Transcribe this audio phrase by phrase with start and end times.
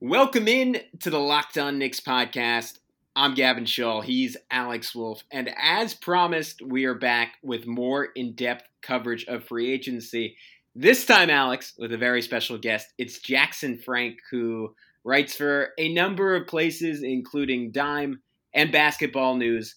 [0.00, 2.80] Welcome in to the Locked On Knicks podcast.
[3.16, 4.02] I'm Gavin Shaw.
[4.02, 5.24] He's Alex Wolf.
[5.30, 10.36] And as promised, we are back with more in depth coverage of free agency.
[10.74, 12.92] This time, Alex, with a very special guest.
[12.98, 18.20] It's Jackson Frank, who writes for a number of places, including Dime
[18.52, 19.76] and Basketball News.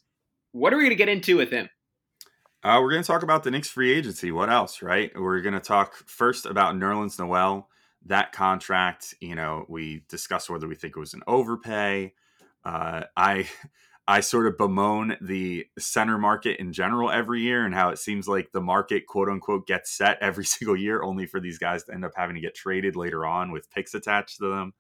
[0.51, 1.69] What are we going to get into with him?
[2.61, 4.33] Uh, we're going to talk about the Knicks free agency.
[4.33, 5.17] What else, right?
[5.17, 7.69] We're going to talk first about Nerlens Noel
[8.05, 12.13] that contract, you know, we discussed whether we think it was an overpay.
[12.63, 13.49] Uh, I
[14.07, 18.27] I sort of bemoan the center market in general every year and how it seems
[18.27, 21.93] like the market quote unquote gets set every single year, only for these guys to
[21.93, 24.73] end up having to get traded later on with picks attached to them.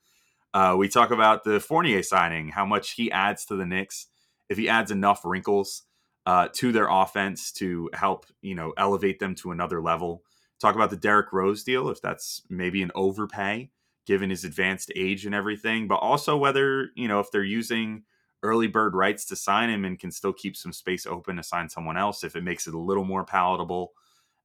[0.51, 4.07] Uh, we talk about the Fournier signing, how much he adds to the Knicks
[4.49, 5.83] if he adds enough wrinkles
[6.25, 10.23] uh, to their offense to help you know elevate them to another level
[10.59, 13.71] talk about the Derrick Rose deal, if that's maybe an overpay
[14.05, 18.03] given his advanced age and everything, but also whether, you know, if they're using
[18.41, 21.69] early bird rights to sign him and can still keep some space open to sign
[21.69, 23.91] someone else if it makes it a little more palatable.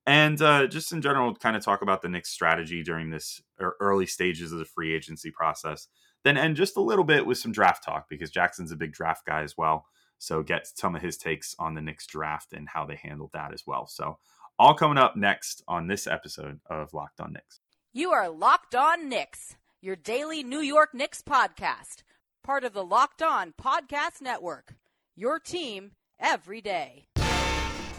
[0.06, 4.04] And uh, just in general, kind of talk about the Knicks' strategy during this early
[4.04, 5.88] stages of the free agency process.
[6.24, 9.24] Then end just a little bit with some draft talk because Jackson's a big draft
[9.24, 9.86] guy as well.
[10.18, 13.54] So get some of his takes on the Knicks draft and how they handled that
[13.54, 13.86] as well.
[13.86, 14.18] So
[14.58, 17.60] all coming up next on this episode of Locked On Knicks.
[17.92, 22.02] You are Locked On Knicks, your daily New York Knicks podcast,
[22.42, 24.74] part of the Locked On Podcast Network.
[25.16, 27.06] Your team every day.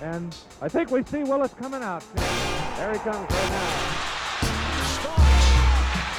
[0.02, 2.04] And I think we see Willis coming out.
[2.16, 3.92] There he comes right now.
[5.00, 5.48] Starks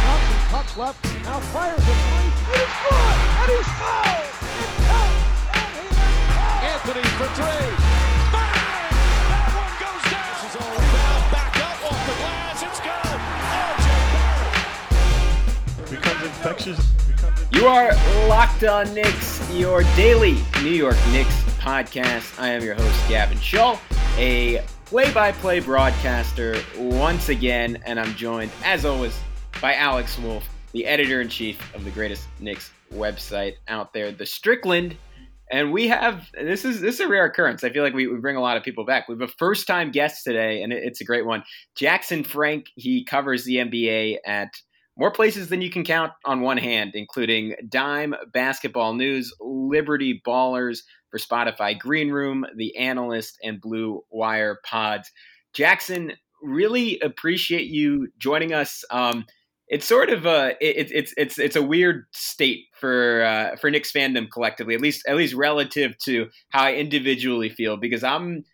[0.00, 1.04] Thompson cuts left.
[1.24, 1.84] Now fires it.
[1.84, 3.16] And he's good.
[3.40, 4.85] And he's fouled.
[6.86, 7.66] Anthony for three.
[8.30, 8.94] Bang!
[9.26, 10.30] That one goes down.
[10.38, 11.22] This is all rebound.
[11.32, 12.62] Back up off the glass.
[12.62, 13.18] It's good.
[13.50, 13.90] RJ
[15.74, 15.90] Barrett.
[15.90, 16.78] Becomes infectious.
[17.50, 17.90] You are
[18.28, 22.38] Locked On Knicks, your daily New York Knicks podcast.
[22.40, 23.76] I am your host, Gavin Shaw,
[24.16, 29.18] a play by play broadcaster once again, and I'm joined, as always,
[29.60, 34.24] by Alex Wolf, the editor in chief of the greatest Knicks website out there, the
[34.26, 34.96] Strickland
[35.50, 37.62] and we have this is this is a rare occurrence.
[37.62, 39.08] I feel like we, we bring a lot of people back.
[39.08, 41.44] We have a first time guest today, and it, it's a great one.
[41.76, 42.66] Jackson Frank.
[42.74, 44.48] He covers the NBA at
[44.96, 50.80] more places than you can count on one hand, including Dime, Basketball News, Liberty Ballers
[51.10, 55.10] for Spotify Green Room, The Analyst, and Blue Wire Pods.
[55.54, 58.84] Jackson, really appreciate you joining us.
[58.90, 59.26] Um,
[59.68, 63.92] it's sort of a it, it's it's it's a weird state for uh, for Knicks
[63.92, 68.44] fandom collectively, at least at least relative to how I individually feel, because I'm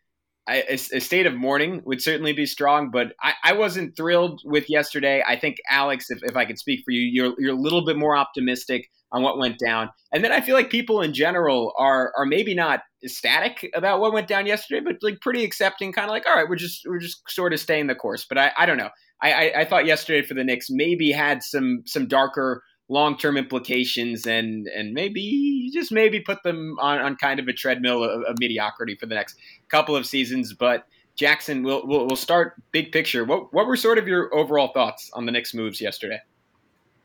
[0.49, 4.41] I, a, a, state of mourning would certainly be strong, but I, I wasn't thrilled
[4.45, 5.23] with yesterday.
[5.27, 7.97] I think Alex, if, if I could speak for you, you're you're a little bit
[7.97, 12.13] more optimistic on what went down, and then I feel like people in general are
[12.17, 16.11] are maybe not ecstatic about what went down yesterday, but like pretty accepting, kind of
[16.11, 18.27] like all right, we're just we're just sort of staying the course.
[18.29, 18.91] But I, I don't know.
[19.23, 23.37] I, I, I thought yesterday for the Knicks maybe had some some darker long term
[23.37, 28.23] implications and and maybe just maybe put them on, on kind of a treadmill of,
[28.25, 29.39] of, mediocrity for the next
[29.69, 30.53] couple of seasons.
[30.53, 30.87] But
[31.17, 33.25] Jackson, we'll, we'll we'll start big picture.
[33.25, 36.21] What what were sort of your overall thoughts on the Knicks moves yesterday?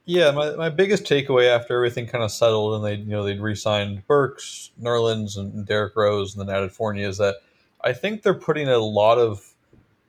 [0.06, 3.42] Yeah, my, my biggest takeaway after everything kind of settled and they you know they'd
[3.42, 7.36] re-signed Burks, Nerlens, and Derrick Rose, and then added Fournier is that
[7.82, 9.54] I think they're putting a lot of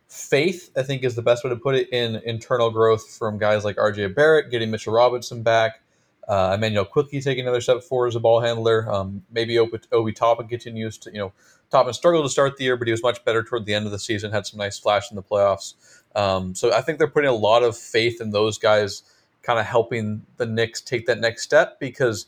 [0.09, 3.65] faith, I think is the best way to put it, in internal growth from guys
[3.65, 5.83] like RJ Barrett, getting Mitchell Robinson back,
[6.27, 8.91] uh, Immanuel Quickley taking another step forward as a ball handler.
[8.91, 11.33] Um, maybe Obi, Obi Toppin continues to, you know,
[11.71, 13.93] Toppin struggled to start the year, but he was much better toward the end of
[13.93, 15.75] the season, had some nice flash in the playoffs.
[16.15, 19.03] Um, so I think they're putting a lot of faith in those guys
[19.43, 22.27] kind of helping the Knicks take that next step because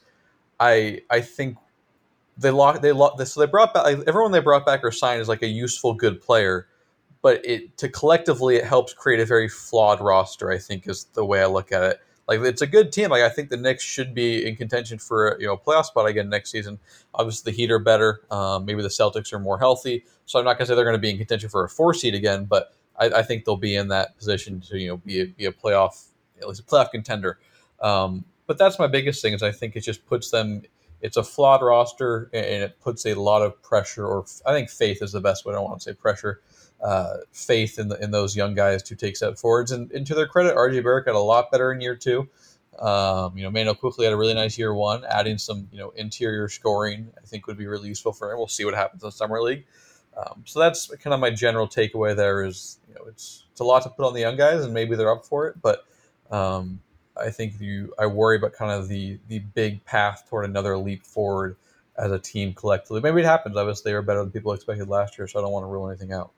[0.58, 1.56] I I think
[2.36, 5.20] they lock they lock so they brought back like, everyone they brought back or signed
[5.20, 6.68] is like a useful good player
[7.22, 10.50] but it to collectively it helps create a very flawed roster.
[10.50, 12.00] I think is the way I look at it.
[12.30, 13.10] Like it's a good team.
[13.10, 16.06] Like I think the Knicks should be in contention for you know a playoff spot
[16.06, 16.78] again next season.
[17.14, 18.20] Obviously the Heat are better.
[18.30, 20.04] Um, maybe the Celtics are more healthy.
[20.26, 22.44] So I'm not to say they're to be in contention for a four seed again,
[22.44, 25.46] but I, I, think they'll be in that position to you know be a, be
[25.46, 26.10] a playoff
[26.40, 27.40] at least a playoff contender.
[27.80, 30.62] Um, but that's my biggest thing is I think it just puts them.
[31.00, 35.02] It's a flawed roster and it puts a lot of pressure, or I think faith
[35.02, 35.52] is the best way.
[35.52, 36.42] I don't want to say pressure
[36.82, 39.70] uh, faith in, the, in those young guys to take step forwards.
[39.70, 42.28] And, and to their credit, RJ Barrett got a lot better in year two.
[42.78, 45.90] Um, you know, Mano Quickley had a really nice year one, adding some, you know,
[45.90, 48.38] interior scoring, I think would be really useful for him.
[48.38, 49.66] We'll see what happens in Summer League.
[50.16, 52.16] Um, so that's kind of my general takeaway.
[52.16, 54.72] There is, you know, it's it's a lot to put on the young guys, and
[54.72, 55.84] maybe they're up for it, but
[56.30, 56.80] um,
[57.16, 61.04] I think you I worry about kind of the the big path toward another leap
[61.04, 61.56] forward
[61.98, 63.00] as a team collectively.
[63.00, 63.56] Maybe it happens.
[63.56, 65.88] Obviously, they were better than people expected last year, so I don't want to rule
[65.88, 66.32] anything out.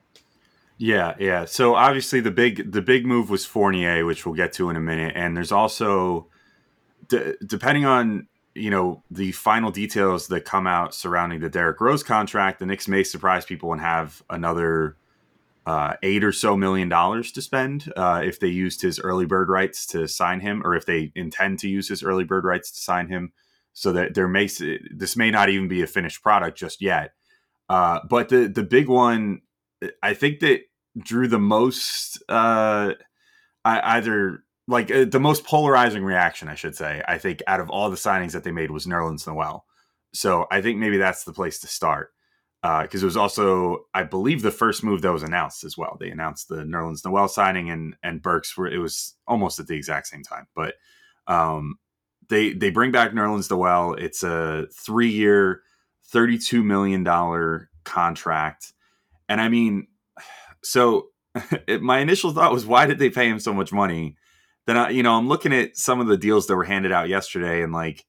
[0.83, 1.45] Yeah, yeah.
[1.45, 4.81] So obviously the big the big move was Fournier, which we'll get to in a
[4.81, 6.27] minute, and there's also
[7.07, 12.59] depending on you know the final details that come out surrounding the Derrick Rose contract,
[12.59, 14.97] the Knicks may surprise people and have another
[15.65, 19.47] uh, eight or so million dollars to spend uh, if they used his early bird
[19.47, 22.81] rights to sign him, or if they intend to use his early bird rights to
[22.81, 23.31] sign him.
[23.71, 24.49] So that there may
[24.93, 27.13] this may not even be a finished product just yet.
[27.69, 29.43] Uh, but the the big one,
[30.03, 30.59] I think that
[30.97, 32.93] drew the most uh,
[33.65, 37.03] either like uh, the most polarizing reaction, I should say.
[37.07, 39.65] I think out of all the signings that they made was Nerlens Noel.
[40.13, 42.11] So I think maybe that's the place to start
[42.61, 45.97] because uh, it was also, I believe, the first move that was announced as well.
[45.99, 49.75] They announced the Nerlens Noel signing and and Burks were it was almost at the
[49.75, 50.75] exact same time, but
[51.27, 51.77] um,
[52.29, 53.95] they they bring back Nerlens Noel.
[53.95, 55.61] It's a three year,
[56.05, 58.71] thirty two million dollar contract,
[59.27, 59.87] and I mean,
[60.63, 61.07] so
[61.67, 64.15] it, my initial thought was, why did they pay him so much money?
[64.65, 67.09] Then I, you know, I'm looking at some of the deals that were handed out
[67.09, 68.05] yesterday, and like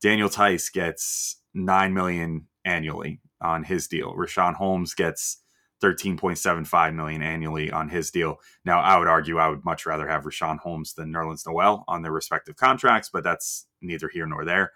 [0.00, 4.14] Daniel Theis gets nine million annually on his deal.
[4.14, 5.42] Richaun Holmes gets
[5.82, 8.36] 13.75 million annually on his deal.
[8.64, 12.02] Now, I would argue I would much rather have Richaun Holmes than Nerlens Noel on
[12.02, 14.72] their respective contracts, but that's neither here nor there.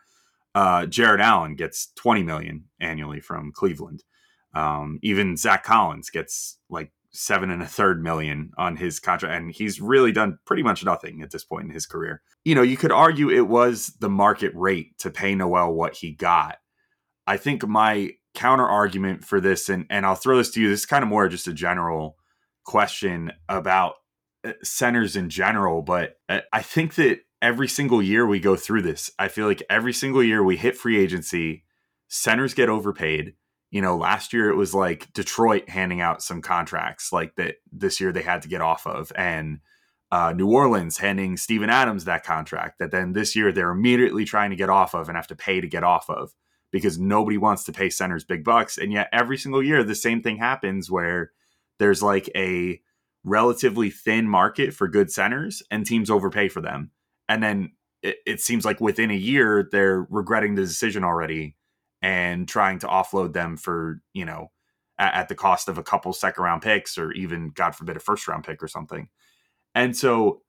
[0.54, 4.04] Uh, Jarrett Allen gets 20 million annually from Cleveland.
[4.54, 9.52] Um, even Zach Collins gets like seven and a third million on his contract, and
[9.52, 12.22] he's really done pretty much nothing at this point in his career.
[12.44, 16.12] You know, you could argue it was the market rate to pay Noel what he
[16.12, 16.58] got.
[17.26, 20.68] I think my counter argument for this, and and I'll throw this to you.
[20.68, 22.16] This is kind of more just a general
[22.64, 23.94] question about
[24.44, 28.82] uh, centers in general, but uh, I think that every single year we go through
[28.82, 31.64] this, I feel like every single year we hit free agency,
[32.08, 33.34] centers get overpaid.
[33.72, 37.56] You know, last year it was like Detroit handing out some contracts like that.
[37.72, 39.58] This year they had to get off of, and
[40.12, 44.50] uh, New Orleans handing Steven Adams that contract that then this year they're immediately trying
[44.50, 46.34] to get off of and have to pay to get off of
[46.70, 48.76] because nobody wants to pay centers big bucks.
[48.76, 51.32] And yet every single year the same thing happens where
[51.78, 52.78] there's like a
[53.24, 56.90] relatively thin market for good centers and teams overpay for them.
[57.26, 57.72] And then
[58.02, 61.56] it, it seems like within a year they're regretting the decision already
[62.02, 64.50] and trying to offload them for, you know,
[64.98, 68.00] at, at the cost of a couple second round picks or even, God forbid, a
[68.00, 69.08] first round pick or something.
[69.74, 70.42] And so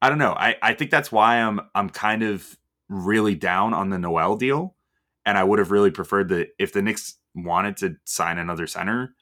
[0.00, 0.32] I don't know.
[0.32, 2.56] I, I think that's why I'm I'm kind of
[2.88, 4.76] really down on the Noel deal
[5.24, 9.14] and I would have really preferred that if the Knicks wanted to sign another center,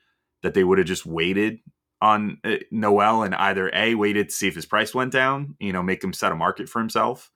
[0.42, 1.58] that they would have just waited
[2.00, 5.72] on uh, Noel and either A, waited to see if his price went down, you
[5.72, 7.30] know, make him set a market for himself,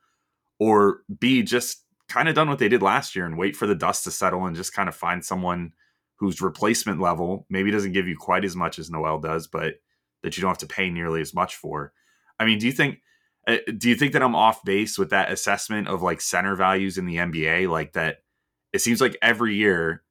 [0.59, 3.75] or B, just kind of done what they did last year and wait for the
[3.75, 5.73] dust to settle and just kind of find someone
[6.17, 9.75] whose replacement level maybe doesn't give you quite as much as Noel does, but
[10.23, 11.93] that you don't have to pay nearly as much for.
[12.39, 13.01] I mean, do you think
[13.47, 16.97] uh, do you think that I'm off base with that assessment of like center values
[16.97, 18.19] in the NBA like that
[18.73, 20.03] it seems like every year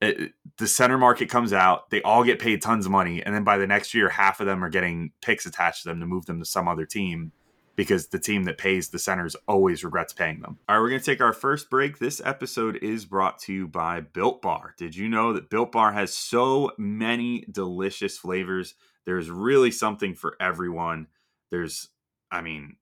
[0.00, 3.42] it, the center market comes out, they all get paid tons of money, and then
[3.42, 6.26] by the next year, half of them are getting picks attached to them to move
[6.26, 7.32] them to some other team
[7.78, 10.58] because the team that pays the centers always regrets paying them.
[10.68, 12.00] All right, we're going to take our first break.
[12.00, 14.74] This episode is brought to you by Built Bar.
[14.76, 18.74] Did you know that Built Bar has so many delicious flavors?
[19.06, 21.06] There's really something for everyone.
[21.52, 21.90] There's,
[22.32, 22.78] I mean,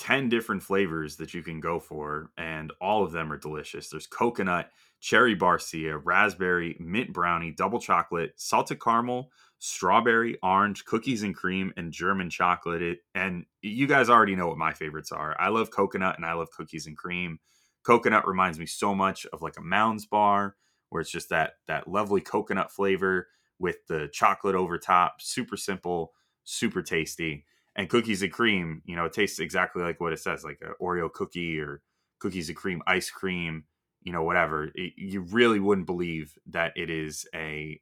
[0.00, 3.88] 10 different flavors that you can go for, and all of them are delicious.
[3.88, 11.34] There's coconut, cherry barcia, raspberry, mint brownie, double chocolate, salted caramel, strawberry, orange, cookies and
[11.34, 12.82] cream, and German chocolate.
[12.82, 15.36] It, and you guys already know what my favorites are.
[15.38, 17.38] I love coconut and I love cookies and cream.
[17.82, 20.56] Coconut reminds me so much of like a Mounds bar,
[20.90, 23.28] where it's just that that lovely coconut flavor
[23.58, 25.16] with the chocolate over top.
[25.20, 26.12] Super simple,
[26.44, 27.44] super tasty
[27.76, 30.74] and cookies and cream you know it tastes exactly like what it says like an
[30.80, 31.82] oreo cookie or
[32.18, 33.64] cookies and cream ice cream
[34.02, 37.80] you know whatever it, you really wouldn't believe that it is a,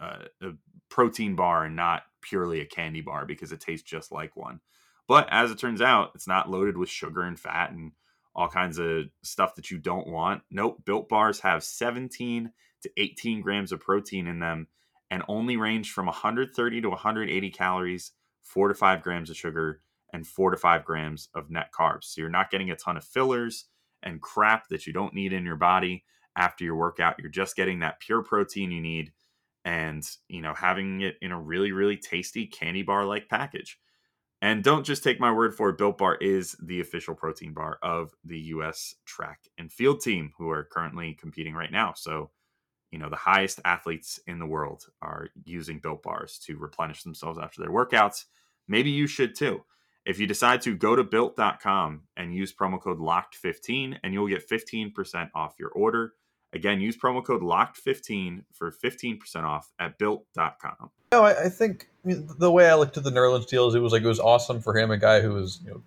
[0.00, 0.52] a, a
[0.88, 4.60] protein bar and not purely a candy bar because it tastes just like one
[5.08, 7.92] but as it turns out it's not loaded with sugar and fat and
[8.34, 13.40] all kinds of stuff that you don't want nope built bars have 17 to 18
[13.40, 14.66] grams of protein in them
[15.10, 18.12] and only range from 130 to 180 calories
[18.46, 19.80] four to five grams of sugar,
[20.12, 22.04] and four to five grams of net carbs.
[22.04, 23.66] So you're not getting a ton of fillers
[24.02, 26.04] and crap that you don't need in your body
[26.36, 27.16] after your workout.
[27.18, 29.12] You're just getting that pure protein you need.
[29.64, 33.78] and you know having it in a really really tasty candy bar like package.
[34.42, 35.78] And don't just take my word for it.
[35.78, 38.94] Built Bar is the official protein bar of the U.S.
[39.06, 41.94] track and field team, who are currently competing right now.
[41.96, 42.30] So,
[42.90, 47.38] you know, the highest athletes in the world are using Built Bars to replenish themselves
[47.38, 48.26] after their workouts.
[48.68, 49.64] Maybe you should too.
[50.06, 54.48] If you decide to go to built.com and use promo code LOCKED15, and you'll get
[54.48, 56.14] 15% off your order.
[56.52, 60.90] Again, use promo code LOCKED15 for 15% off at built.com.
[61.12, 63.92] No, I, I think the way I looked at the Nerlens deal is it was
[63.92, 65.82] like it was awesome for him, a guy who was you know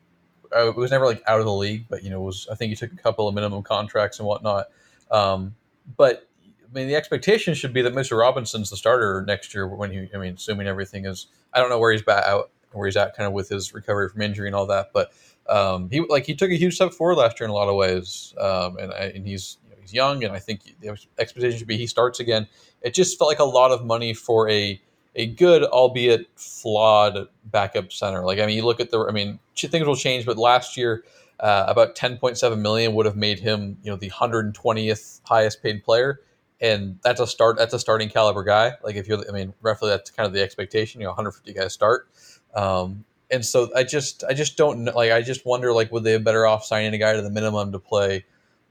[0.51, 2.75] uh, was never like out of the league, but you know was I think he
[2.75, 4.67] took a couple of minimum contracts and whatnot.
[5.11, 5.55] Um,
[5.97, 6.27] but
[6.63, 9.67] I mean, the expectation should be that Mitch Robinson's the starter next year.
[9.67, 12.88] When he, I mean, assuming everything is, I don't know where he's back out, where
[12.88, 14.91] he's at, kind of with his recovery from injury and all that.
[14.93, 15.11] But
[15.47, 17.75] um, he like he took a huge step forward last year in a lot of
[17.75, 21.57] ways, um, and I, and he's you know, he's young, and I think the expectation
[21.57, 22.47] should be he starts again.
[22.81, 24.79] It just felt like a lot of money for a
[25.15, 28.23] a good, albeit flawed, backup center.
[28.23, 31.03] Like I mean, you look at the, I mean, things will change, but last year.
[31.41, 36.19] Uh, about 10.7 million would have made him, you know, the 120th highest paid player
[36.61, 37.57] and that's a start.
[37.57, 38.73] That's a starting caliber guy.
[38.83, 40.99] Like if you're, I mean, roughly that's kind of the expectation.
[40.99, 42.09] You know, 150 guys start.
[42.56, 44.91] Um, and so I just, I just don't know.
[44.96, 47.29] Like I just wonder, like, would they have better off signing a guy to the
[47.29, 48.25] minimum to play,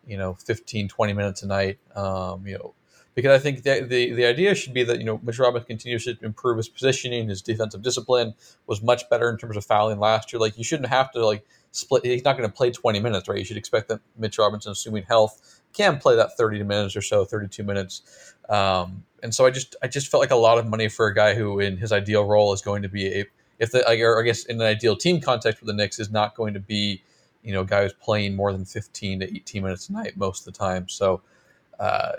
[0.06, 1.78] you know, 15, 20 minutes a night?
[1.94, 2.74] Um, you know,
[3.14, 6.04] because I think the, the, the idea should be that, you know, Mitch Robinson continues
[6.04, 8.34] to improve his positioning, his defensive discipline
[8.66, 10.38] was much better in terms of fouling last year.
[10.38, 12.04] Like you shouldn't have to like split.
[12.04, 13.38] He's not going to play 20 minutes, right?
[13.38, 17.24] You should expect that Mitch Robinson, assuming health, can play that 30 minutes or so,
[17.24, 18.34] 32 minutes.
[18.48, 21.14] Um, and so I just, I just felt like a lot of money for a
[21.14, 23.24] guy who in his ideal role is going to be a,
[23.58, 26.54] if the, I guess in an ideal team context for the Knicks is not going
[26.54, 27.02] to be,
[27.42, 30.46] you know, a guy who's playing more than 15 to 18 minutes a night most
[30.46, 30.88] of the time.
[30.88, 31.22] So,
[31.78, 32.12] uh,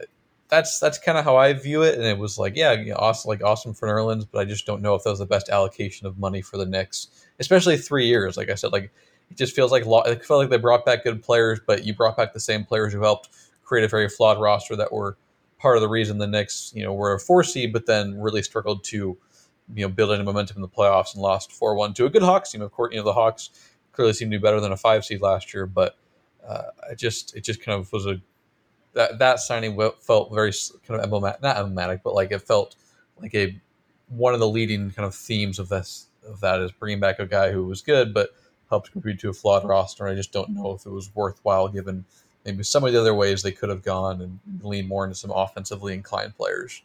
[0.50, 1.96] that's that's kind of how I view it.
[1.96, 4.65] And it was like, yeah, you know, awesome, like awesome for Nerlens, but I just
[4.65, 7.08] don't know if that was the best allocation of money for the Knicks,
[7.39, 8.36] especially three years.
[8.36, 8.91] Like I said, like
[9.29, 12.17] it just feels like it felt like they brought back good players, but you brought
[12.17, 13.29] back the same players who helped
[13.63, 15.15] create a very flawed roster that were
[15.60, 18.41] part of the reason the Knicks, you know, were a four seed, but then really
[18.41, 19.17] struggled to,
[19.76, 22.24] you know, build any momentum in the playoffs and lost four one to a good
[22.24, 22.62] Hawks team.
[22.62, 23.50] Of course, you know the Hawks
[23.92, 25.98] clearly seemed to be better than a five seed last year, but
[26.48, 28.22] uh, it just it just kind of was a
[28.94, 30.52] that that signing felt very
[30.88, 32.76] kind of emblematic, not emblematic, but like it felt
[33.22, 33.60] like a
[34.08, 37.26] one of the leading kind of themes of this of that is bringing back a
[37.26, 38.32] guy who was good but
[38.70, 40.08] helped contribute to a flawed roster.
[40.08, 42.06] I just don't know if it was worthwhile given
[42.46, 45.32] maybe some of the other ways they could have gone and lean more into some
[45.32, 46.82] offensively inclined players.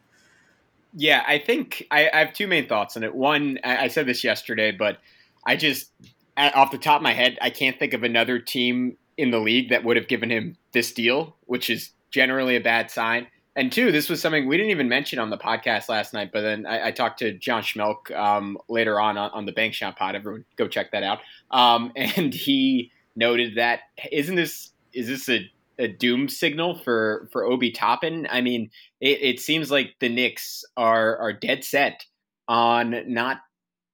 [0.94, 3.14] Yeah, I think I, I have two main thoughts on it.
[3.14, 4.98] One, I, I said this yesterday, but
[5.46, 5.90] I just
[6.36, 9.70] off the top of my head, I can't think of another team in the league
[9.70, 13.26] that would have given him this deal, which is generally a bad sign.
[13.56, 16.40] And two, this was something we didn't even mention on the podcast last night, but
[16.40, 19.96] then I, I talked to John Schmeelk um, later on, on, on the Bank Shot
[19.96, 20.16] Pod.
[20.16, 21.20] Everyone, go check that out.
[21.52, 27.45] Um, and he noted that isn't this is this a, a doom signal for for
[27.45, 28.26] Obi Toppin?
[28.31, 32.04] I mean, it, it seems like the Knicks are are dead set
[32.49, 33.38] on not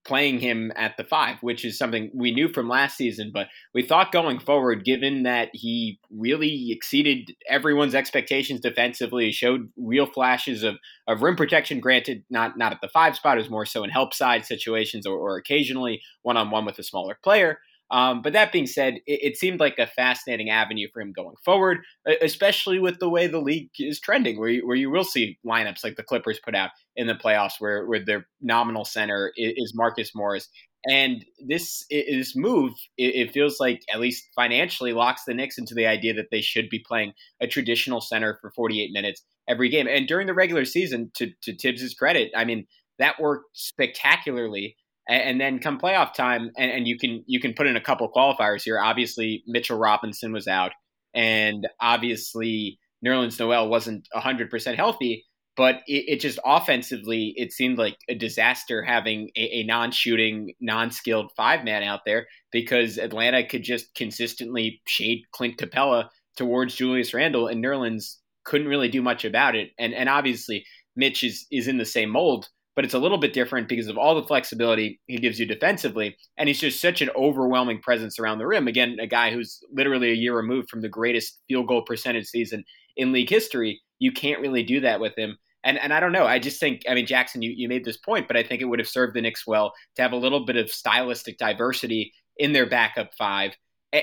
[0.07, 3.31] playing him at the five, which is something we knew from last season.
[3.33, 10.07] But we thought going forward, given that he really exceeded everyone's expectations defensively, showed real
[10.07, 13.67] flashes of, of rim protection, granted, not, not at the five spot, it was more
[13.67, 17.59] so in help side situations or, or occasionally one on one with a smaller player.
[17.91, 21.35] Um, but that being said, it, it, seemed like a fascinating avenue for him going
[21.45, 21.79] forward,
[22.23, 25.83] especially with the way the league is trending, where you, where you will see lineups
[25.83, 29.73] like the Clippers put out in the playoffs, where where their nominal center is, is
[29.75, 30.49] Marcus Morris.
[30.89, 35.75] And this this move, it, it, feels like at least financially locks the Knicks into
[35.75, 39.89] the idea that they should be playing a traditional center for 48 minutes every game.
[39.89, 42.67] And during the regular season, to to Thibs's credit, I mean
[43.01, 44.77] that worked spectacularly
[45.11, 48.11] and, then come playoff time, and, and, you can you can put in a couple
[48.11, 48.79] qualifiers here.
[48.79, 50.73] Obviously, Mitchell Robinson was out,
[51.15, 55.25] and obviously Nerlens Noel wasn't hundred percent healthy.
[55.57, 61.33] But it, it, just offensively, it seemed like a disaster having a, a non-shooting, non-skilled
[61.37, 67.49] five man out there because Atlanta could just consistently shade Clint Capela towards Julius Randle,
[67.49, 69.71] and Nerlens couldn't really do much about it.
[69.79, 70.65] And and obviously,
[70.97, 73.99] Mitch is is in the same mold but it's a little bit different because of
[73.99, 76.17] all the flexibility he gives you defensively.
[76.39, 78.69] And he's just such an overwhelming presence around the rim.
[78.69, 82.65] Again, a guy who's literally a year removed from the greatest field goal percentage season
[82.97, 83.81] in league history.
[83.99, 85.37] You can't really do that with him.
[85.63, 86.27] And and I don't know.
[86.27, 88.65] I just think I mean Jackson, you, you made this point, but I think it
[88.65, 92.53] would have served the Knicks well to have a little bit of stylistic diversity in
[92.53, 93.55] their backup five,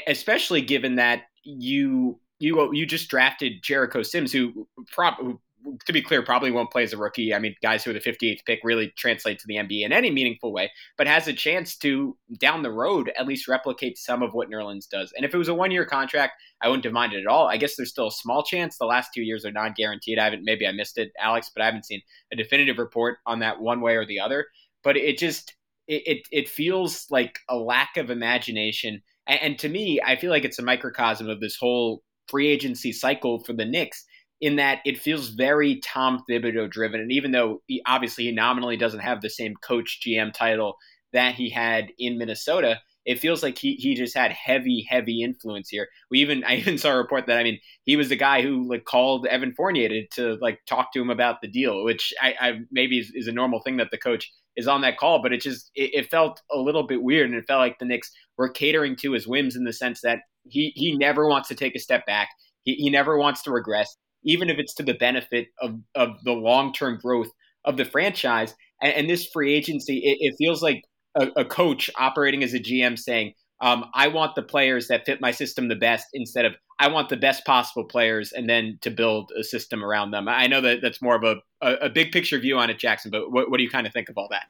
[0.07, 5.39] especially given that you you you just drafted Jericho Sims, who, prop, who
[5.85, 7.33] to be clear, probably won't play as a rookie.
[7.33, 10.11] I mean, guys who are the 58th pick really translate to the NBA in any
[10.11, 14.33] meaningful way, but has a chance to down the road at least replicate some of
[14.33, 15.11] what Nerlens does.
[15.15, 17.47] And if it was a one year contract, I wouldn't have minded at all.
[17.47, 18.77] I guess there's still a small chance.
[18.77, 20.19] The last two years are non guaranteed.
[20.19, 23.39] I haven't, maybe I missed it, Alex, but I haven't seen a definitive report on
[23.39, 24.47] that one way or the other.
[24.83, 25.55] But it just,
[25.87, 29.01] it, it, it feels like a lack of imagination.
[29.27, 32.91] And, and to me, I feel like it's a microcosm of this whole free agency
[32.91, 34.05] cycle for the Knicks
[34.41, 37.01] in that it feels very Tom Thibodeau driven.
[37.01, 40.75] And even though he, obviously he nominally doesn't have the same coach GM title
[41.13, 45.69] that he had in Minnesota, it feels like he, he just had heavy, heavy influence
[45.69, 45.87] here.
[46.11, 48.69] We even I even saw a report that I mean he was the guy who
[48.69, 52.35] like called Evan Fournier to, to like talk to him about the deal, which I,
[52.39, 55.33] I maybe is, is, a normal thing that the coach is on that call, but
[55.33, 58.11] it just it, it felt a little bit weird, and it felt like the Knicks
[58.37, 61.75] were catering to his whims in the sense that he he never wants to take
[61.75, 62.29] a step back.
[62.63, 66.33] He, he never wants to regress even if it's to the benefit of, of the
[66.33, 67.29] long term growth
[67.65, 68.55] of the franchise.
[68.81, 70.83] And, and this free agency, it, it feels like
[71.15, 75.19] a, a, coach operating as a GM saying, um, I want the players that fit
[75.19, 78.91] my system the best instead of I want the best possible players and then to
[78.91, 80.27] build a system around them.
[80.27, 83.09] I know that that's more of a, a, a big picture view on it, Jackson,
[83.09, 84.45] but what, what, do you kind of think of all that?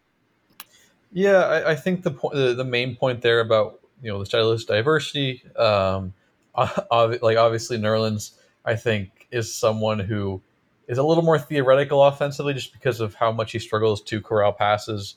[1.13, 4.25] Yeah, I, I think the, point, the, the main point there about you know the
[4.25, 6.13] stylist diversity, um,
[6.57, 8.33] like obviously Nerlens,
[8.65, 10.41] I think is someone who
[10.87, 14.53] is a little more theoretical offensively, just because of how much he struggles to corral
[14.53, 15.15] passes.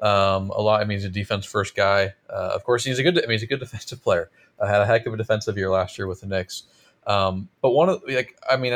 [0.00, 0.80] Um, a lot.
[0.80, 2.14] I mean, he's a defense first guy.
[2.28, 3.18] Uh, of course, he's a good.
[3.18, 4.30] I mean, he's a good defensive player.
[4.58, 6.64] Uh, had a heck of a defensive year last year with the Knicks.
[7.06, 8.72] Um, but one of like, I mean,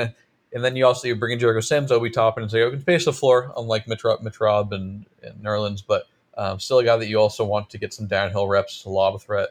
[0.53, 2.81] and then you also you bring in Jericho Sims, Obi Toppin, and say, "I can
[2.81, 7.09] space the floor," unlike Mitrob, Mitrob and, and Nerlens, but um, still a guy that
[7.09, 9.49] you also want to get some downhill reps, a lob threat.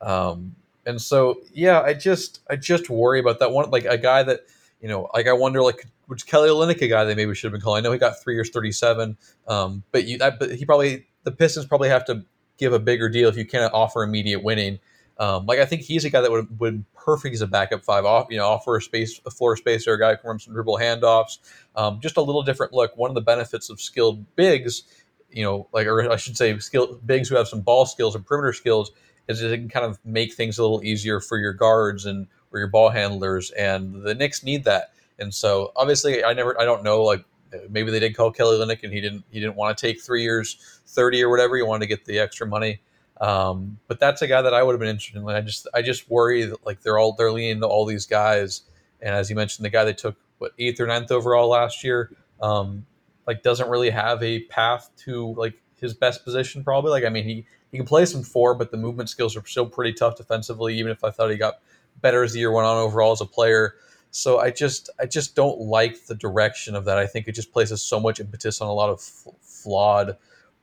[0.00, 4.22] Um, and so, yeah, I just I just worry about that one, like a guy
[4.22, 4.46] that
[4.80, 7.52] you know, like I wonder, like, which Kelly Olynyk a guy they maybe should have
[7.52, 7.80] been calling?
[7.80, 9.16] I know he got three years, thirty-seven,
[9.48, 12.24] um, but you, that, but he probably the Pistons probably have to
[12.58, 14.78] give a bigger deal if you can't offer immediate winning.
[15.18, 18.04] Um, like I think he's a guy that would would perfect as a backup five,
[18.04, 20.52] off you know, offer a space, a floor spacer, a guy who can run some
[20.52, 21.38] dribble handoffs,
[21.74, 22.96] um, just a little different look.
[22.96, 24.82] One of the benefits of skilled bigs,
[25.30, 28.26] you know, like or I should say, skilled bigs who have some ball skills and
[28.26, 28.92] perimeter skills,
[29.26, 32.58] is it can kind of make things a little easier for your guards and or
[32.58, 34.92] your ball handlers, and the Knicks need that.
[35.18, 37.24] And so obviously, I never, I don't know, like
[37.70, 40.22] maybe they did call Kelly Olynyk and he didn't, he didn't want to take three
[40.22, 41.56] years, thirty or whatever.
[41.56, 42.80] He wanted to get the extra money.
[43.20, 45.28] Um, but that's a guy that I would have been interested in.
[45.28, 48.62] I just, I just worry that like they're all they're leaning to all these guys,
[49.00, 52.12] and as you mentioned, the guy they took what eighth or ninth overall last year,
[52.42, 52.84] um,
[53.26, 56.62] like doesn't really have a path to like his best position.
[56.62, 59.46] Probably like I mean he he can play some four, but the movement skills are
[59.46, 60.78] still pretty tough defensively.
[60.78, 61.60] Even if I thought he got
[62.00, 63.74] better as the year went on overall as a player.
[64.10, 66.98] So I just I just don't like the direction of that.
[66.98, 70.16] I think it just places so much impetus on a lot of f- flawed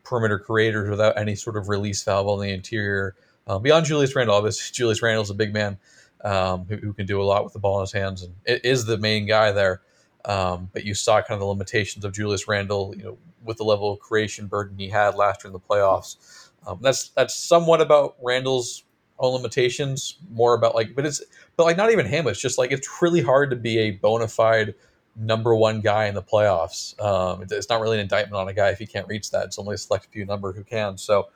[0.03, 3.15] perimeter creators without any sort of release valve on the interior.
[3.47, 5.77] Um, beyond Julius Randle, obviously Julius Randle's a big man
[6.23, 8.85] um, who, who, can do a lot with the ball in his hands and is
[8.85, 9.81] the main guy there.
[10.25, 13.65] Um, but you saw kind of the limitations of Julius Randle, you know, with the
[13.65, 16.49] level of creation burden he had last year in the playoffs.
[16.65, 18.83] Um, that's that's somewhat about Randle's
[19.23, 21.23] own limitations, more about like, but it's,
[21.57, 22.27] but like not even him.
[22.27, 24.75] It's just like it's really hard to be a bona fide
[25.15, 26.99] number one guy in the playoffs.
[27.01, 29.45] Um, it's not really an indictment on a guy if he can't reach that.
[29.45, 30.97] It's only a select few number who can.
[30.97, 31.29] So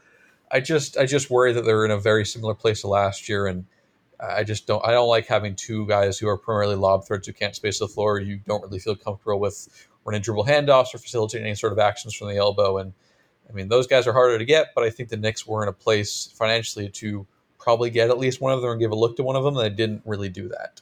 [0.52, 3.48] I just, I just worry that they're in a very similar place to last year,
[3.48, 3.66] and
[4.20, 7.34] I just don't, I don't like having two guys who are primarily lob threats who
[7.34, 8.20] can't space the floor.
[8.20, 12.16] You don't really feel comfortable with running dribble handoffs or facilitating any sort of actions
[12.16, 12.80] from the elbow.
[12.80, 12.94] And
[13.50, 15.70] I mean, those guys are harder to get, but I think the Knicks were in
[15.70, 17.28] a place financially to
[17.60, 19.58] probably get at least one of them and give a look to one of them.
[19.58, 20.82] And I didn't really do that.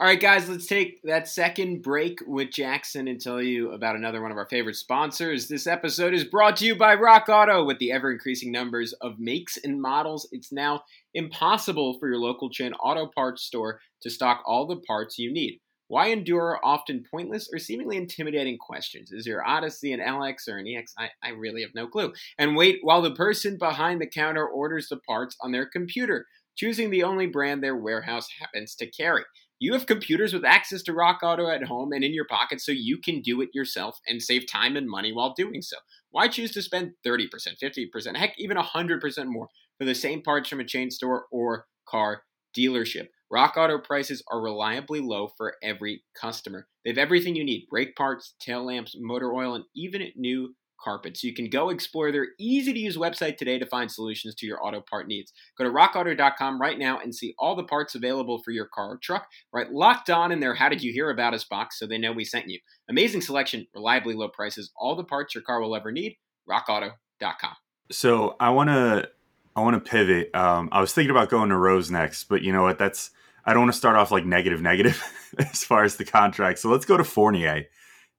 [0.00, 4.22] All right, guys, let's take that second break with Jackson and tell you about another
[4.22, 5.46] one of our favorite sponsors.
[5.46, 7.66] This episode is brought to you by Rock Auto.
[7.66, 12.48] With the ever increasing numbers of makes and models, it's now impossible for your local
[12.48, 15.60] chain auto parts store to stock all the parts you need.
[15.90, 19.10] Why endure often pointless or seemingly intimidating questions?
[19.10, 20.94] Is your Odyssey an LX or an EX?
[20.96, 22.12] I, I really have no clue.
[22.38, 26.26] And wait while the person behind the counter orders the parts on their computer,
[26.56, 29.24] choosing the only brand their warehouse happens to carry.
[29.58, 32.70] You have computers with access to Rock Auto at home and in your pocket so
[32.70, 35.76] you can do it yourself and save time and money while doing so.
[36.12, 37.26] Why choose to spend 30%,
[37.60, 42.22] 50%, heck, even 100% more for the same parts from a chain store or car
[42.56, 43.08] dealership?
[43.30, 46.66] Rock Auto prices are reliably low for every customer.
[46.84, 51.16] They have everything you need brake parts, tail lamps, motor oil, and even new carpet.
[51.16, 54.46] So you can go explore their easy to use website today to find solutions to
[54.46, 55.32] your auto part needs.
[55.56, 58.98] Go to rockauto.com right now and see all the parts available for your car or
[58.98, 59.26] truck.
[59.52, 62.12] Right, locked on in their How Did You Hear About Us box so they know
[62.12, 62.58] we sent you.
[62.88, 66.16] Amazing selection, reliably low prices, all the parts your car will ever need.
[66.48, 67.54] RockAuto.com.
[67.92, 69.10] So I want to
[69.54, 70.34] I want to pivot.
[70.34, 72.78] Um, I was thinking about going to Rose next, but you know what?
[72.78, 73.10] That's
[73.44, 75.02] I don't want to start off like negative negative
[75.38, 76.58] as far as the contract.
[76.58, 77.64] So let's go to Fournier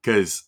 [0.02, 0.44] because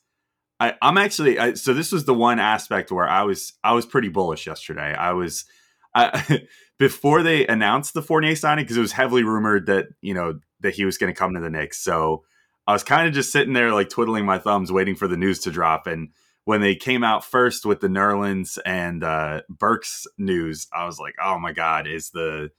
[0.59, 4.09] I'm actually I, so this was the one aspect where I was I was pretty
[4.09, 4.93] bullish yesterday.
[4.93, 5.45] I was
[5.93, 6.41] I,
[6.79, 10.75] before they announced the Fournier signing because it was heavily rumored that you know that
[10.75, 11.79] he was going to come to the Knicks.
[11.79, 12.23] So
[12.65, 15.39] I was kind of just sitting there like twiddling my thumbs, waiting for the news
[15.39, 15.85] to drop.
[15.85, 16.09] And
[16.45, 21.15] when they came out first with the Nerlens and uh, Burks news, I was like,
[21.21, 22.51] oh my god, is the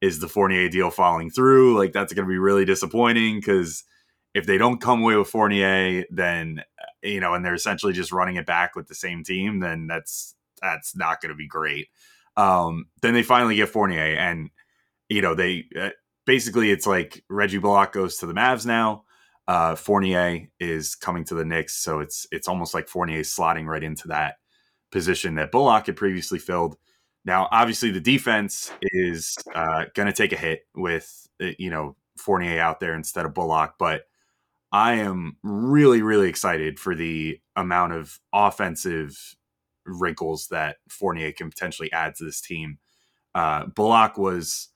[0.00, 1.78] is the Fournier deal falling through?
[1.78, 3.84] Like that's going to be really disappointing because
[4.34, 6.62] if they don't come away with Fournier, then
[7.02, 10.34] you know, and they're essentially just running it back with the same team, then that's
[10.60, 11.88] that's not going to be great.
[12.36, 14.50] Um, then they finally get Fournier, and
[15.08, 15.90] you know, they uh,
[16.26, 19.04] basically it's like Reggie Bullock goes to the Mavs now.
[19.48, 23.82] Uh, Fournier is coming to the Knicks, so it's it's almost like Fournier slotting right
[23.82, 24.36] into that
[24.92, 26.76] position that Bullock had previously filled.
[27.24, 31.96] Now, obviously, the defense is uh, going to take a hit with uh, you know
[32.18, 34.04] Fournier out there instead of Bullock, but
[34.72, 39.34] I am really, really excited for the amount of offensive
[39.84, 42.78] wrinkles that Fournier can potentially add to this team.
[43.34, 44.68] Uh, Bullock was,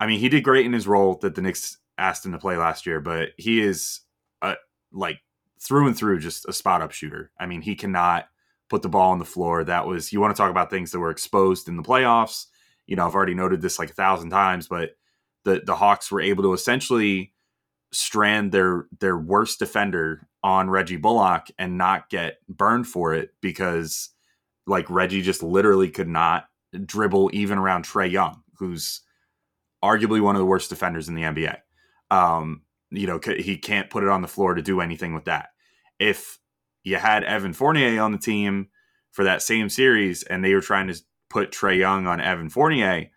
[0.00, 2.56] I mean, he did great in his role that the Knicks asked him to play
[2.56, 4.00] last year, but he is
[4.42, 4.56] a,
[4.92, 5.20] like
[5.60, 7.30] through and through just a spot up shooter.
[7.40, 8.26] I mean, he cannot
[8.68, 9.64] put the ball on the floor.
[9.64, 12.46] That was, you want to talk about things that were exposed in the playoffs.
[12.86, 14.90] You know, I've already noted this like a thousand times, but
[15.44, 17.32] the, the Hawks were able to essentially
[17.90, 24.10] strand their their worst defender on Reggie Bullock and not get burned for it because
[24.66, 26.46] like Reggie just literally could not
[26.84, 29.00] dribble even around Trae Young, who's
[29.82, 31.56] arguably one of the worst defenders in the NBA.
[32.10, 35.48] Um, you know, he can't put it on the floor to do anything with that.
[35.98, 36.38] If
[36.88, 38.68] you had Evan Fournier on the team
[39.10, 43.10] for that same series and they were trying to put Trae Young on Evan Fournier,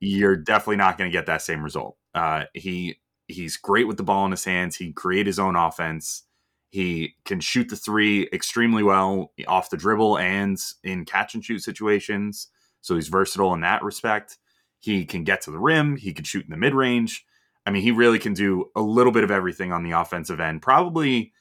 [0.00, 1.96] you're definitely not going to get that same result.
[2.14, 4.76] Uh, he he's great with the ball in his hands.
[4.76, 6.24] He create his own offense.
[6.70, 11.60] He can shoot the three extremely well off the dribble and in catch and shoot
[11.60, 12.48] situations.
[12.80, 14.38] So he's versatile in that respect.
[14.78, 15.96] He can get to the rim.
[15.96, 17.24] He can shoot in the mid range.
[17.66, 20.62] I mean, he really can do a little bit of everything on the offensive end.
[20.62, 21.32] Probably,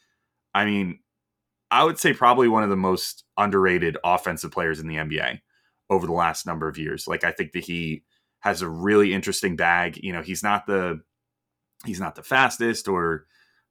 [0.53, 0.99] I mean,
[1.69, 5.39] I would say probably one of the most underrated offensive players in the NBA
[5.89, 7.07] over the last number of years.
[7.07, 8.03] Like, I think that he
[8.39, 9.99] has a really interesting bag.
[10.01, 11.01] You know, he's not the
[11.85, 13.25] he's not the fastest or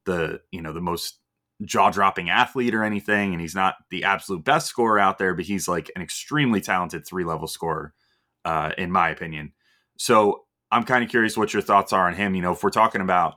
[0.05, 1.19] the you know the most
[1.65, 5.67] jaw-dropping athlete or anything and he's not the absolute best scorer out there but he's
[5.67, 7.95] like an extremely talented three-level scorer
[8.45, 9.53] uh, in my opinion
[9.99, 12.71] so i'm kind of curious what your thoughts are on him you know if we're
[12.71, 13.37] talking about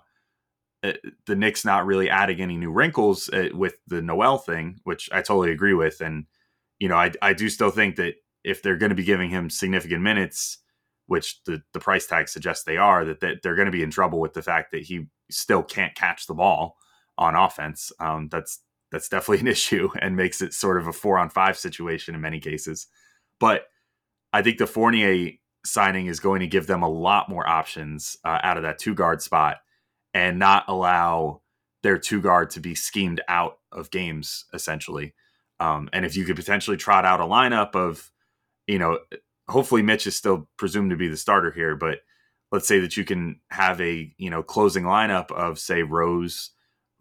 [0.84, 0.94] uh,
[1.26, 5.22] the Knicks not really adding any new wrinkles uh, with the Noel thing, which I
[5.22, 6.26] totally agree with, and
[6.80, 9.50] you know I I do still think that if they're going to be giving him
[9.50, 10.60] significant minutes,
[11.08, 13.92] which the, the price tag suggests they are, that, that they're going to be in
[13.92, 16.78] trouble with the fact that he still can't catch the ball
[17.18, 17.92] on offense.
[18.00, 18.62] Um, that's
[18.92, 22.22] that's definitely an issue and makes it sort of a four on five situation in
[22.22, 22.88] many cases.
[23.40, 23.66] But
[24.32, 25.32] I think the Fournier
[25.66, 28.94] signing is going to give them a lot more options uh, out of that two
[28.94, 29.58] guard spot
[30.14, 31.42] and not allow
[31.84, 35.14] their two guard to be schemed out of games essentially.
[35.60, 38.12] Um, and if you could potentially trot out a lineup of,
[38.68, 39.00] you know,
[39.48, 42.00] hopefully Mitch is still presumed to be the starter here, but
[42.52, 46.52] let's say that you can have a you know closing lineup of say Rose,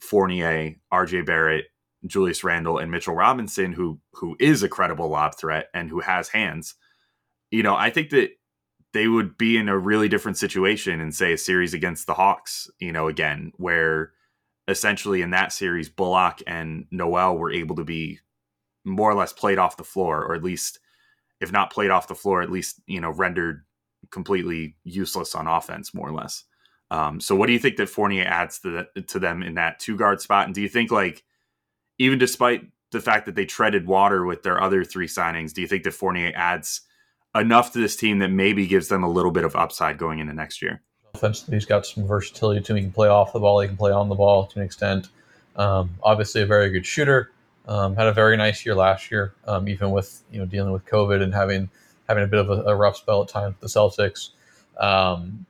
[0.00, 1.66] Fournier, RJ Barrett,
[2.06, 6.28] Julius Randle, and Mitchell Robinson, who who is a credible lob threat and who has
[6.28, 6.74] hands.
[7.50, 8.30] You know, I think that
[8.92, 12.70] they would be in a really different situation in say a series against the Hawks,
[12.78, 14.12] you know, again, where
[14.66, 18.20] essentially in that series Bullock and Noel were able to be
[18.84, 20.78] more or less played off the floor, or at least
[21.40, 23.64] if not played off the floor, at least you know rendered
[24.10, 26.44] completely useless on offense, more or less.
[26.90, 29.78] Um, so, what do you think that Fournier adds to the, to them in that
[29.78, 30.46] two guard spot?
[30.46, 31.24] And do you think like
[31.98, 35.66] even despite the fact that they treaded water with their other three signings, do you
[35.66, 36.80] think that Fournier adds
[37.34, 40.32] enough to this team that maybe gives them a little bit of upside going into
[40.32, 40.82] next year?
[41.14, 42.74] Offensively, he's got some versatility too.
[42.74, 43.60] He can play off the ball.
[43.60, 45.08] He can play on the ball to an extent.
[45.56, 47.30] Um, obviously, a very good shooter.
[47.66, 50.86] Um, had a very nice year last year, um, even with you know dealing with
[50.86, 51.68] COVID and having
[52.08, 54.30] having a bit of a, a rough spell at times with the Celtics.
[54.78, 55.44] Um,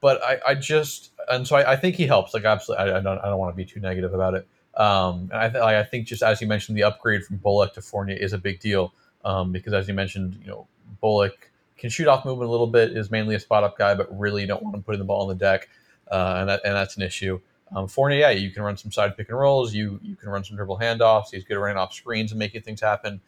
[0.00, 2.34] but I, I, just and so I, I, think he helps.
[2.34, 4.46] Like absolutely, I, I, don't I don't want to be too negative about it.
[4.76, 7.82] Um, and I, th- I think just as you mentioned, the upgrade from Bullock to
[7.82, 8.92] Fournier is a big deal
[9.24, 10.68] um, because as you mentioned, you know
[11.00, 14.16] Bullock can shoot off movement a little bit, is mainly a spot up guy, but
[14.18, 15.68] really don't want him putting the ball on the deck,
[16.10, 17.40] uh, and that and that's an issue.
[17.74, 20.44] Um, Fournier, yeah, you can run some side pick and rolls, you you can run
[20.44, 21.26] some dribble handoffs.
[21.32, 23.20] He's good at running off screens and making things happen,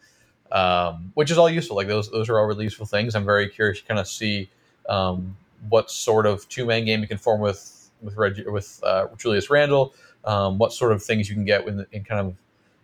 [0.51, 1.75] um, which is all useful.
[1.75, 3.15] Like those those are all really useful things.
[3.15, 4.49] I'm very curious to kind of see
[4.87, 5.35] um,
[5.69, 9.49] what sort of two man game you can form with with Reggie, with uh, Julius
[9.49, 9.93] Randle
[10.27, 12.35] um, what sort of things you can get in, in kind of